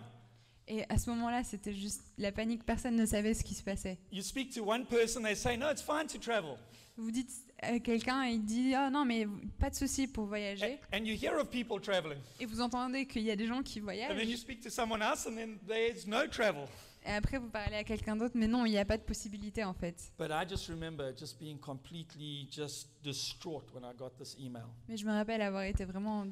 [0.70, 4.00] Et à ce moment-là, c'était juste la panique, personne ne savait ce qui se passait.
[4.12, 6.58] You speak to one person, they say, No, it's fine to travel.
[6.98, 7.30] Vous dites
[7.62, 9.28] à quelqu'un, il dit Ah non, mais
[9.60, 10.80] pas de souci pour voyager.
[10.94, 12.20] And you hear of people traveling.
[12.40, 14.30] Et vous entendez qu'il y a des gens qui And then voyagent.
[14.30, 16.66] you speak to someone else, and then there's no travel.
[17.06, 19.64] Et après, vous parlez à quelqu'un d'autre, mais non, il n'y a pas de possibilité
[19.64, 20.12] en fait.
[20.20, 24.66] But I just remember just being completely just distraught when I got this email.
[24.90, 26.26] Mais je me rappelle avoir été vraiment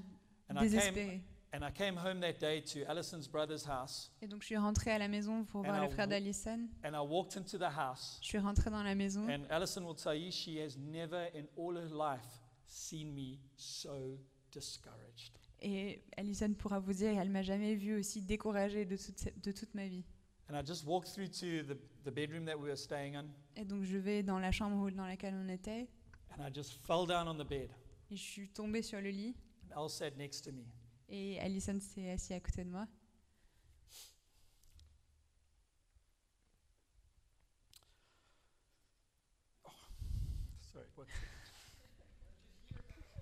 [0.50, 1.22] And désespérée.
[1.56, 4.92] And I came home that day to Allison's brother's house, Et donc je suis rentrée
[4.92, 6.68] à la maison pour And voir I le frère d'Alison.
[6.84, 8.18] and I walked into the house.
[8.22, 9.28] Je suis rentrée dans la maison.
[9.30, 14.18] And Allison will tell you she has never in all her life seen me so
[14.52, 15.38] discouraged.
[15.62, 19.52] Et Alison pourra vous dire, elle m'a jamais vue aussi découragée de toute, cette- de
[19.52, 20.04] toute ma vie.
[20.50, 23.26] And I just walked through to the, the bedroom that we were staying in,
[23.56, 25.88] Et donc je vais dans la chambre dans laquelle on était.
[26.38, 27.70] and I just fell down on the bed.
[28.12, 29.36] Et je suis tombée sur le lit.
[29.76, 30.66] And Elle sat next to me.
[31.10, 32.88] Et Alison s'est assise à côté de moi.
[40.72, 41.10] Sorry, what's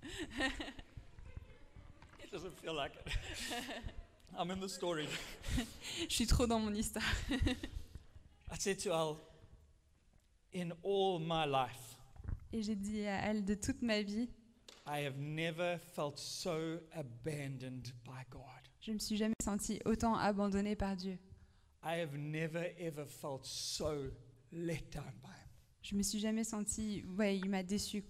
[2.23, 3.13] it doesn't feel like it.
[4.37, 5.07] I'm in the story.
[6.09, 7.05] Je suis trop dans mon histoire.
[8.51, 9.17] I said to Al,
[10.53, 11.97] in all my life,
[12.51, 14.29] Et j'ai dit à elle, de toute ma vie,
[14.85, 18.41] I have never felt so abandoned by God.
[18.81, 21.17] je ne me suis jamais sentie autant abandonnée par Dieu.
[21.83, 24.09] I have never ever felt so
[24.51, 25.49] let down by Him.
[25.81, 28.03] Je me suis jamais sentie, ouais, il m'a déçue.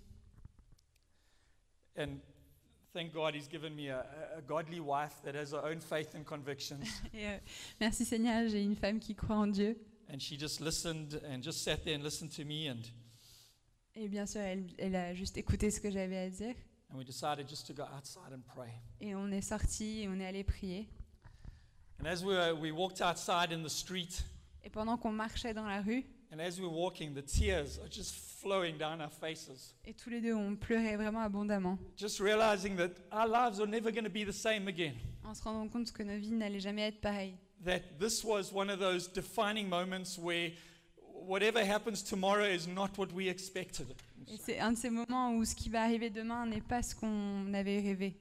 [1.96, 2.20] And
[2.94, 4.06] thank God He's given me a,
[4.38, 6.84] a godly wife that has her own faith and convictions.
[7.14, 7.38] Et, euh,
[7.80, 9.78] merci Seigneur, j'ai une femme qui croit en Dieu.
[10.10, 12.68] and she just listened and just sat there and listened to me.
[12.68, 12.90] And,
[13.96, 16.56] Et bien sûr, elle, elle a juste écouté ce que j'avais à dire.
[16.91, 18.70] and we decided just to go outside and pray.
[19.02, 20.88] Et on est sorti et on est allé prier.
[22.00, 24.24] And as we, were, we walked outside in the street,
[24.64, 27.89] Et pendant qu'on marchait dans la rue, and as we were walking, the tears are
[27.89, 29.76] just flowing down our faces.
[29.86, 33.91] et tous les deux, on pleurait vraiment abondamment, Just realizing that our lives are never
[33.91, 34.94] going to be the same again.
[35.24, 37.36] en se rendant compte que nos vies n'allaient jamais être pareilles.
[37.64, 40.52] That this was one of those defining moments where
[41.28, 43.88] whatever happens tomorrow is not what we expected.
[44.28, 46.96] Et c'est un de ces moments où ce qui va arriver demain n'est pas ce
[46.96, 48.16] qu'on avait rêvé.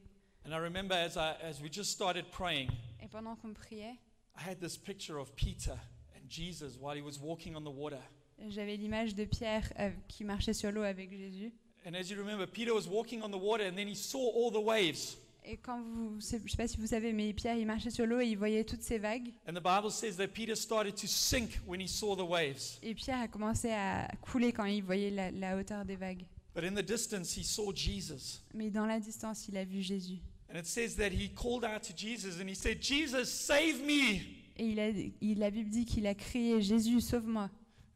[0.44, 2.68] And I remember as, I, as we just started praying,
[3.00, 3.96] Et pendant qu'on priait,
[4.36, 5.78] I had this picture of Peter
[6.16, 8.00] and Jesus while he was walking on the water.
[8.48, 11.52] j'avais l'image de Pierre euh, qui marchait sur l'eau avec Jésus.
[11.86, 14.50] And as you remember, Peter was walking on the water and then he saw all
[14.50, 15.16] the waves.
[15.44, 18.06] Et quand vous, je ne sais pas si vous savez, mais Pierre, il marchait sur
[18.06, 19.32] l'eau et il voyait toutes ces vagues.
[19.48, 22.78] And the Bible says that Peter started to sink when he saw the waves.
[22.82, 26.24] Et Pierre a commencé à couler quand il voyait la, la hauteur des vagues.
[26.54, 28.42] But in the distance, he saw Jesus.
[28.54, 30.20] Mais dans la distance, il a vu Jésus.
[30.48, 34.20] And it says that he called out to Jesus and he said, Jesus, save me.
[34.56, 37.50] Et il a, il, la Bible dit qu'il a crié Jésus, sauve-moi.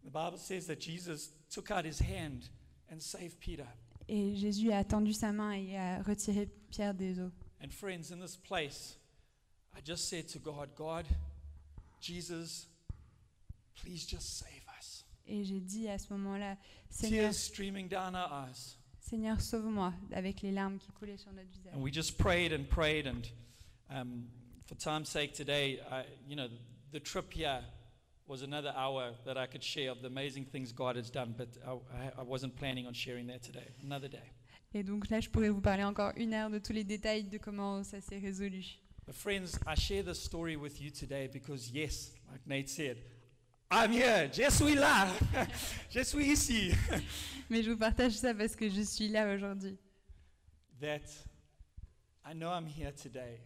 [0.04, 2.48] The Bible says that Jesus took out his hand
[2.90, 3.66] and saved Peter.
[4.08, 7.32] Et Jésus a tendu sa main et a retiré Pierre des eaux.
[7.62, 8.96] And friends, in this place,
[9.74, 11.06] I just said to God, God,
[12.00, 12.66] Jesus,
[13.82, 15.04] please just save us.
[15.26, 16.56] Et j'ai dit à ce moment-là,
[16.90, 18.76] Seigneur, Tears streaming down our eyes.
[19.00, 21.72] Seigneur, sauve-moi, avec les larmes qui coulaient sur notre visage.
[21.74, 23.06] And we just prayed and prayed.
[23.06, 23.26] And
[23.90, 24.26] um,
[24.66, 26.48] for time's sake today, I, you know,
[26.92, 27.60] the trip here
[28.26, 31.34] was another hour that I could share of the amazing things God has done.
[31.38, 33.66] But I- I wasn't planning on sharing that today.
[33.82, 34.30] Another day.
[34.76, 37.38] Et donc là, je pourrais vous parler encore une heure de tous les détails de
[37.38, 38.62] comment ça s'est résolu.
[39.06, 42.98] But friends, I share this story with you today because, yes, like Nate said,
[43.70, 44.28] I'm here.
[44.30, 45.08] Je suis là.
[45.90, 46.72] Je suis ici.
[47.48, 49.78] Mais je vous partage ça parce que je suis là aujourd'hui.
[50.80, 51.06] That
[52.26, 53.40] I know I'm here today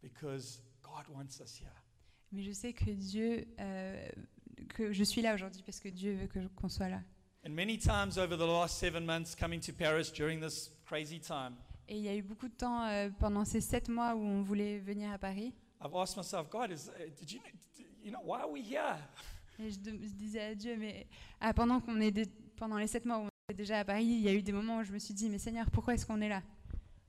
[0.00, 1.74] because God wants us here.
[2.32, 4.08] Mais je sais que Dieu, euh,
[4.70, 7.02] que je suis là aujourd'hui parce que Dieu veut que- qu'on soit là.
[7.44, 11.56] And many times over the last seven months coming to Paris during this crazy time,
[11.88, 14.42] Et il y a eu beaucoup de temps euh, pendant ces sept mois où on
[14.42, 15.52] voulait venir à Paris.
[15.84, 17.40] I've asked myself, God, is, uh, did you,
[18.04, 18.96] you know, why are we here?
[19.58, 21.06] Et je, de- je disais à Dieu, mais
[21.40, 24.04] ah, pendant, qu'on est dé- pendant les sept mois où on était déjà à Paris,
[24.04, 26.06] il y a eu des moments où je me suis dit, mais Seigneur, pourquoi est-ce
[26.06, 26.42] qu'on est là?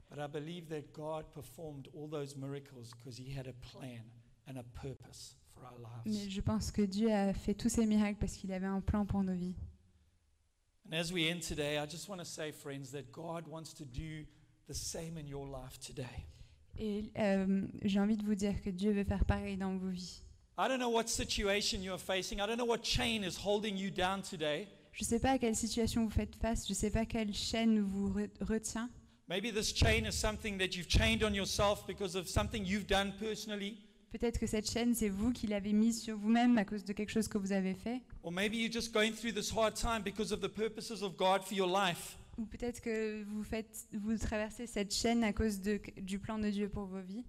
[0.09, 4.01] But I believe that God performed all those miracles because He had a plan
[4.47, 6.29] and a purpose for our Mais lives.
[6.31, 9.23] je pense que Dieu a fait tous ces miracles parce qu'il avait un plan pour
[9.23, 9.55] nos vies.
[10.93, 13.83] And as we end today, I just want to say, friends, that God wants to
[13.83, 14.25] do
[14.67, 16.27] the same in your life today.
[16.77, 20.21] Et euh, j'ai envie de vous dire que Dieu veut faire pareil dans vos vies.
[20.55, 23.89] I don't know what situation you're facing, I don't know what chain is holding you
[23.89, 24.67] down today.
[24.91, 27.33] Je ne sais pas à quelle situation vous faites face, je ne sais pas quelle
[27.33, 28.87] chaîne vous re- retient.
[29.27, 33.13] Maybe this chain is something that you've chained on yourself because of something you've done
[33.19, 33.79] personally.
[34.13, 37.09] Peut-être que cette chaîne, c'est vous qui l'avez mise sur vous-même à cause de quelque
[37.09, 37.99] chose que vous avez fait.
[38.21, 41.41] Or maybe you're just going through this hard time because of the purposes of God
[41.43, 42.19] for your life.
[42.37, 46.49] Ou peut-être que vous, faites, vous traversez cette chaîne à cause de- du plan de
[46.51, 47.25] Dieu pour vos vies.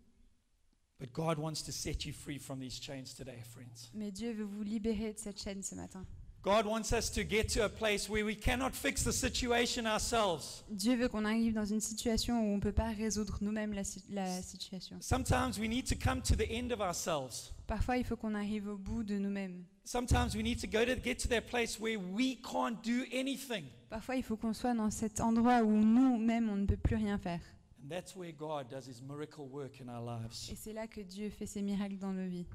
[1.01, 3.91] But God wants to set you free from these chains today, friends.
[3.95, 6.05] Mais Dieu veut vous libérer de cette chaîne ce matin.
[6.45, 10.63] God wants us to get to a place where we cannot fix the situation ourselves.
[10.69, 13.83] Dieu veut qu'on arrive dans une situation où on ne peut pas résoudre nous-mêmes la,
[13.83, 14.99] si- la situation.
[15.01, 17.51] Sometimes we need to come to the end of ourselves.
[17.67, 19.65] Parfois, il faut qu'on arrive au bout de nous-mêmes.
[19.87, 23.65] Sometimes we need to go to get to that place where we can't do anything.
[23.89, 27.17] Parfois, il faut qu'on soit dans cet endroit où nous-mêmes, on ne peut plus rien
[27.17, 27.41] faire.
[27.83, 30.51] And that's where God does his miracle work in our lives.
[30.53, 32.47] Et c'est là que Dieu fait ses miracles dans nos vies.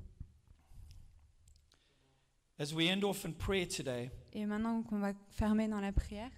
[2.59, 6.31] As we end off in prayer today, Et maintenant qu'on va fermer dans la prière,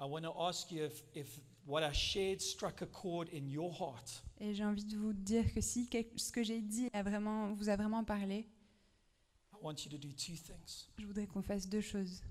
[0.00, 3.70] I want to ask you if, if what I shared struck a chord in your
[3.72, 4.22] heart.
[4.40, 7.52] et j'ai envie de vous dire que si quelque- ce que j'ai dit a vraiment,
[7.54, 8.48] vous a vraiment parlé,
[9.52, 10.88] I want you to do two things.
[10.98, 12.22] je voudrais qu'on fasse deux choses.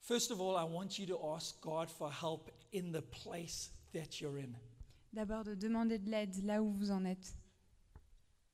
[0.00, 4.20] First of all, I want you to ask God for help in the place that
[4.20, 4.54] you're in.
[5.12, 7.36] D'abord, de demander de l'aide là où vous en êtes.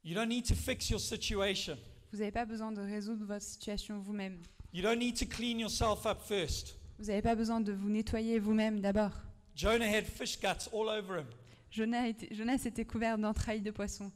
[0.05, 1.79] You don't need to fix your situation.
[2.13, 4.39] Vous n'avez pas besoin de résoudre votre situation vous-même.
[4.75, 6.77] You don't need to clean yourself up first.
[6.99, 9.13] Vous n'avez pas besoin de vous nettoyer vous-même d'abord.
[9.55, 11.27] Jonah had fish guts all over him.
[11.71, 14.13] Jonas était, Jonas était couvert d'entrailles de poisson.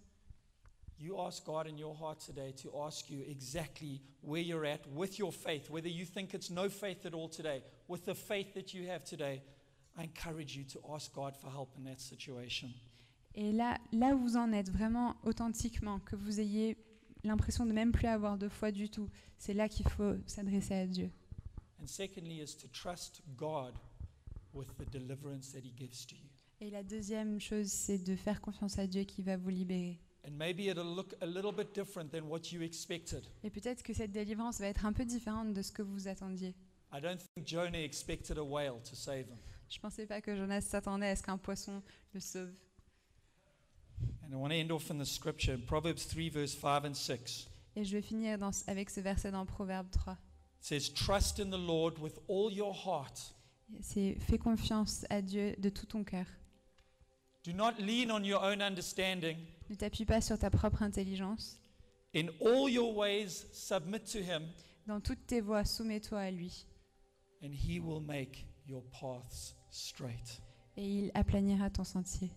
[0.99, 5.19] You ask God in your heart today to ask you exactly where you're at with
[5.19, 8.75] your faith, whether you think it's no faith at all today, with the faith that
[8.75, 9.43] you have today.
[9.99, 12.69] I encourage you to ask God for help in that situation.
[13.35, 16.77] Et là, là où vous en êtes vraiment authentiquement, que vous ayez
[17.27, 19.09] l'impression de même plus avoir de foi du tout,
[19.39, 21.11] c'est là qu'il faut s'adresser à Dieu.
[26.61, 30.01] Et la deuxième chose, c'est de faire confiance à Dieu qui va vous libérer.
[30.27, 33.23] And maybe it'll look a little bit different than what you expected.
[33.45, 36.55] Et peut-être que cette délivrance va être un peu différente de ce que vous attendiez.
[36.93, 39.39] I don't think Jonah expected a whale to save him.
[39.69, 42.55] Je ne pensais pas que Jonas s'attendait à ce qu'un poisson le sauve.
[44.27, 46.95] And I want to end off in the scripture in Proverbs 3, verse 5 and
[46.95, 47.49] 6.
[47.77, 50.17] Et je vais finir dans- avec ce verset dans Proverbe 3.
[50.59, 53.35] It says, Trust in the Lord with all your heart.
[53.81, 56.27] C'est fais confiance à Dieu de tout ton cœur.
[57.45, 59.37] Do not lean on your own understanding.
[59.71, 61.59] Ne t'appuie pas sur ta propre intelligence.
[62.15, 64.49] In all your ways, submit to Him,
[64.87, 66.67] Dans toutes tes voies, soumets-toi à lui.
[67.43, 70.41] and He will make your paths straight.
[70.77, 72.31] Et il aplanira ton sentier.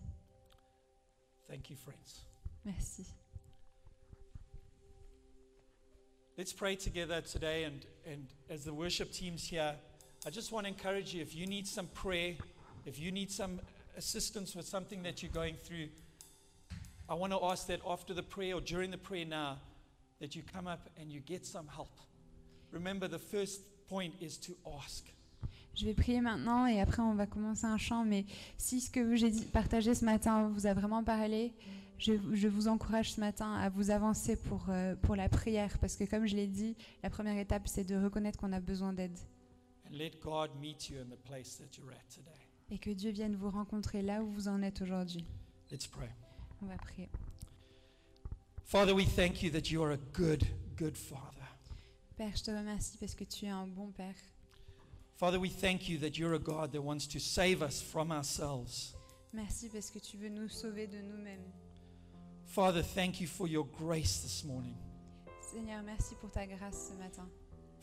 [1.50, 2.20] Thank you, friends.
[2.64, 3.04] Merci.
[6.38, 7.64] Let's pray together today.
[7.64, 9.74] And, and as the worship team's here,
[10.24, 12.34] I just want to encourage you if you need some prayer,
[12.86, 13.60] if you need some
[13.96, 15.88] assistance with something that you're going through,
[17.08, 19.58] I want to ask that after the prayer or during the prayer now,
[20.20, 21.98] that you come up and you get some help.
[22.70, 25.04] Remember, the first point is to ask.
[25.74, 28.04] Je vais prier maintenant et après on va commencer un chant.
[28.04, 28.26] Mais
[28.58, 31.54] si ce que j'ai partagé ce matin vous a vraiment parlé,
[31.98, 35.78] je, je vous encourage ce matin à vous avancer pour, euh, pour la prière.
[35.78, 38.92] Parce que comme je l'ai dit, la première étape, c'est de reconnaître qu'on a besoin
[38.92, 39.16] d'aide.
[39.86, 42.30] And let God meet you in the place that you're at today.
[42.70, 45.24] Et que Dieu vienne vous rencontrer là où vous en êtes aujourd'hui.
[45.70, 46.10] Let's pray.
[46.62, 47.08] On va prier.
[48.64, 50.44] Father, we thank you that you are a good,
[50.76, 51.26] good Father.
[52.16, 54.14] Père, je te remercie parce que tu es un bon Père.
[55.20, 58.94] Father, we thank you that you're a God that wants to save us from ourselves.
[59.34, 61.44] Merci parce que tu veux nous sauver de nous-mêmes.
[62.46, 64.74] Father, thank you for your grace this morning.
[65.42, 67.28] Seigneur, merci pour ta grâce ce matin.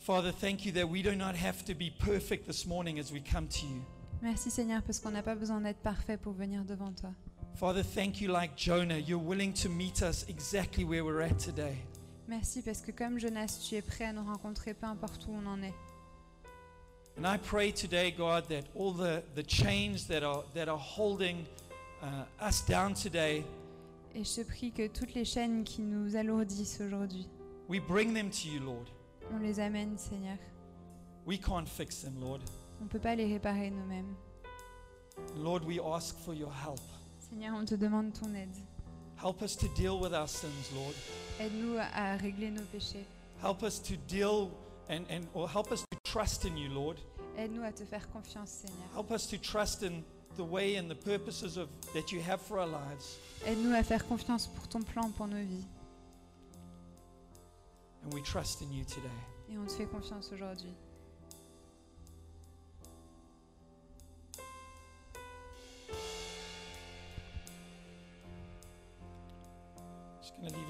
[0.00, 3.20] Father, thank you that we do not have to be perfect this morning as we
[3.20, 3.84] come to you.
[4.20, 7.14] Merci Seigneur parce qu'on n'a pas besoin d'être parfait pour venir devant toi.
[7.54, 11.76] Father, thank you like Jonah, you're willing to meet us exactly where we're at today.
[12.26, 15.46] Merci parce que comme Jonas, tu es prêt à nous rencontrer peu importe où on
[15.46, 15.74] en est.
[17.18, 21.46] And I pray today, God, that all the, the chains that are, that are holding
[22.02, 23.44] uh, us down today,
[24.14, 27.26] Et je te prie que toutes les chaînes qui nous alourdissent aujourd'hui,
[27.68, 28.86] we bring them to you, Lord.
[29.32, 30.38] on les amène, Seigneur.
[31.26, 32.40] We can't fix them, Lord.
[32.80, 34.14] On ne peut pas les réparer nous-mêmes.
[35.36, 36.80] Lord, we ask for your help.
[37.18, 38.54] Seigneur, on te demande ton aide.
[39.20, 40.94] Help us to deal with our sins, Lord.
[41.40, 43.04] Aide-nous à- à régler nos péchés.
[43.42, 44.48] Help us to deal
[44.88, 46.98] and, and or help us to trust in you, Lord.
[47.36, 48.88] Aide-nous à te faire confiance, Seigneur.
[48.94, 50.02] Help us to trust in
[50.36, 53.18] the way and the purposes of that you have for our lives.
[53.46, 55.66] Aide-nous à faire confiance pour ton plan pour nos vies.
[58.04, 59.08] And we trust in you today.
[59.50, 60.74] Et on te fait confiance aujourd'hui.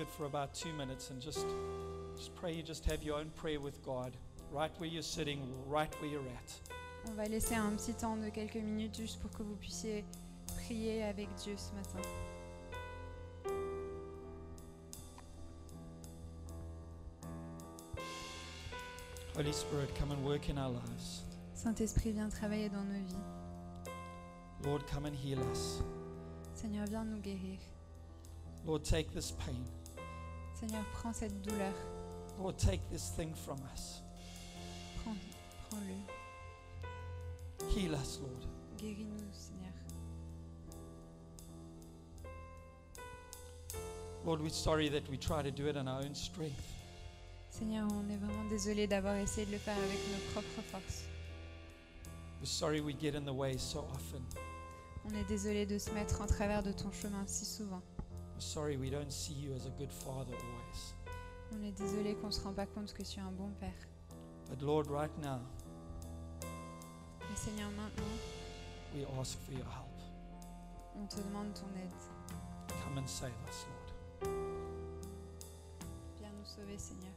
[0.08, 1.46] It for about two minutes and just,
[2.16, 4.12] just pray you just have your own prayer with God,
[4.52, 6.72] right where you're sitting, right where you're at.
[7.08, 10.04] On va laisser un petit temps de quelques minutes juste pour que vous puissiez
[10.56, 12.08] prier avec Dieu ce matin.
[19.36, 21.22] Holy Spirit, come and work in our lives.
[21.54, 23.16] Saint-Esprit, viens travailler dans nos vies.
[24.64, 25.82] Lord, come and heal us.
[26.54, 27.58] Seigneur, viens nous guérir.
[28.66, 29.64] Lord, take this pain.
[30.58, 31.72] Seigneur, prends cette douleur.
[32.36, 34.02] Lord, take this thing from us.
[35.02, 35.14] Prends,
[35.70, 35.94] prends-le.
[37.76, 38.44] Heal us, Lord.
[38.76, 39.72] Guéris-nous, Seigneur.
[44.24, 46.60] Lord, we're sorry that we try to do it in our own strength.
[47.50, 51.04] Seigneur, on est vraiment désolé d'avoir essayé de le faire avec nos propres forces.
[52.40, 54.22] We're sorry we get in the way so often.
[55.04, 57.82] On est désolé de se mettre en travers de ton chemin si souvent.
[58.38, 60.94] We're sorry we don't see you as a good father always.
[61.52, 63.74] On est désolé qu'on ne se rend pas compte que tu es un bon Père.
[64.48, 65.40] But Lord, right now,
[67.28, 68.14] Mais Seigneur, maintenant,
[68.94, 69.90] we ask for your help.
[70.94, 71.90] on te demande ton aide.
[72.84, 74.30] Come and save us, Lord.
[76.20, 77.10] Viens nous sauver, Seigneur.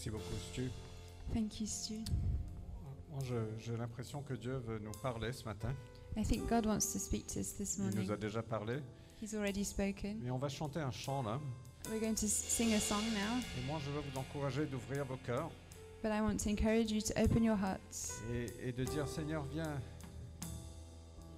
[0.00, 0.70] Merci beaucoup, Stu.
[1.34, 1.96] Thank you, Stu.
[3.10, 5.74] Moi, je- j'ai l'impression que Dieu veut nous parler ce matin.
[6.16, 8.10] I think God wants to speak to us this Il nous morning.
[8.10, 8.78] a déjà parlé.
[9.20, 10.18] He's already spoken.
[10.22, 11.38] Mais on va chanter un chant là.
[11.90, 15.18] We're going to sing a song now, Et moi, je veux vous encourager d'ouvrir vos
[15.18, 15.50] cœurs
[16.02, 19.44] but I want to encourage you to open your hearts et, et de dire Seigneur,
[19.52, 19.78] viens.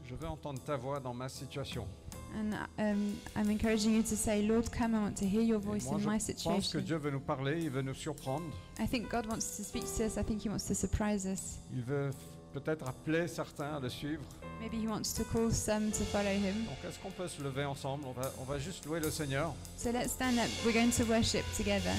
[0.04, 1.88] Je veux entendre ta voix dans ma situation.
[2.34, 5.84] And um, I'm encouraging you to say, Lord, come, I want to hear your voice
[5.86, 6.80] moi, in je my pense que situation.
[6.80, 8.46] Dieu veut nous parler, il veut nous surprendre.
[8.80, 10.16] I think God wants to speak to us.
[10.16, 11.58] I think He wants to surprise us.
[11.74, 12.10] Il veut
[12.52, 14.22] peut-être appeler certains à le suivre.
[14.60, 16.64] Maybe He wants to call some to follow Him.
[16.66, 18.04] Donc, est-ce qu'on peut se lever ensemble?
[18.06, 20.48] On va, on va juste louer le Seigneur So let's stand up.
[20.64, 21.92] We're going to worship together.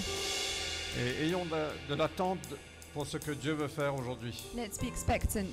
[0.97, 2.39] et ayons de, de l'attente
[2.93, 4.43] pour ce que Dieu veut faire aujourd'hui.
[4.55, 5.47] Let's be expectant.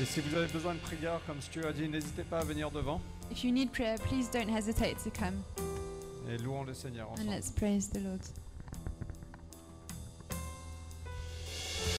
[0.00, 2.70] Et si vous avez besoin de prière, comme Stu a dit, n'hésitez pas à venir
[2.70, 3.00] devant
[3.30, 5.44] If you need prayer, please don't hesitate to come
[6.28, 8.20] et louons le Seigneur and let's praise the Lord.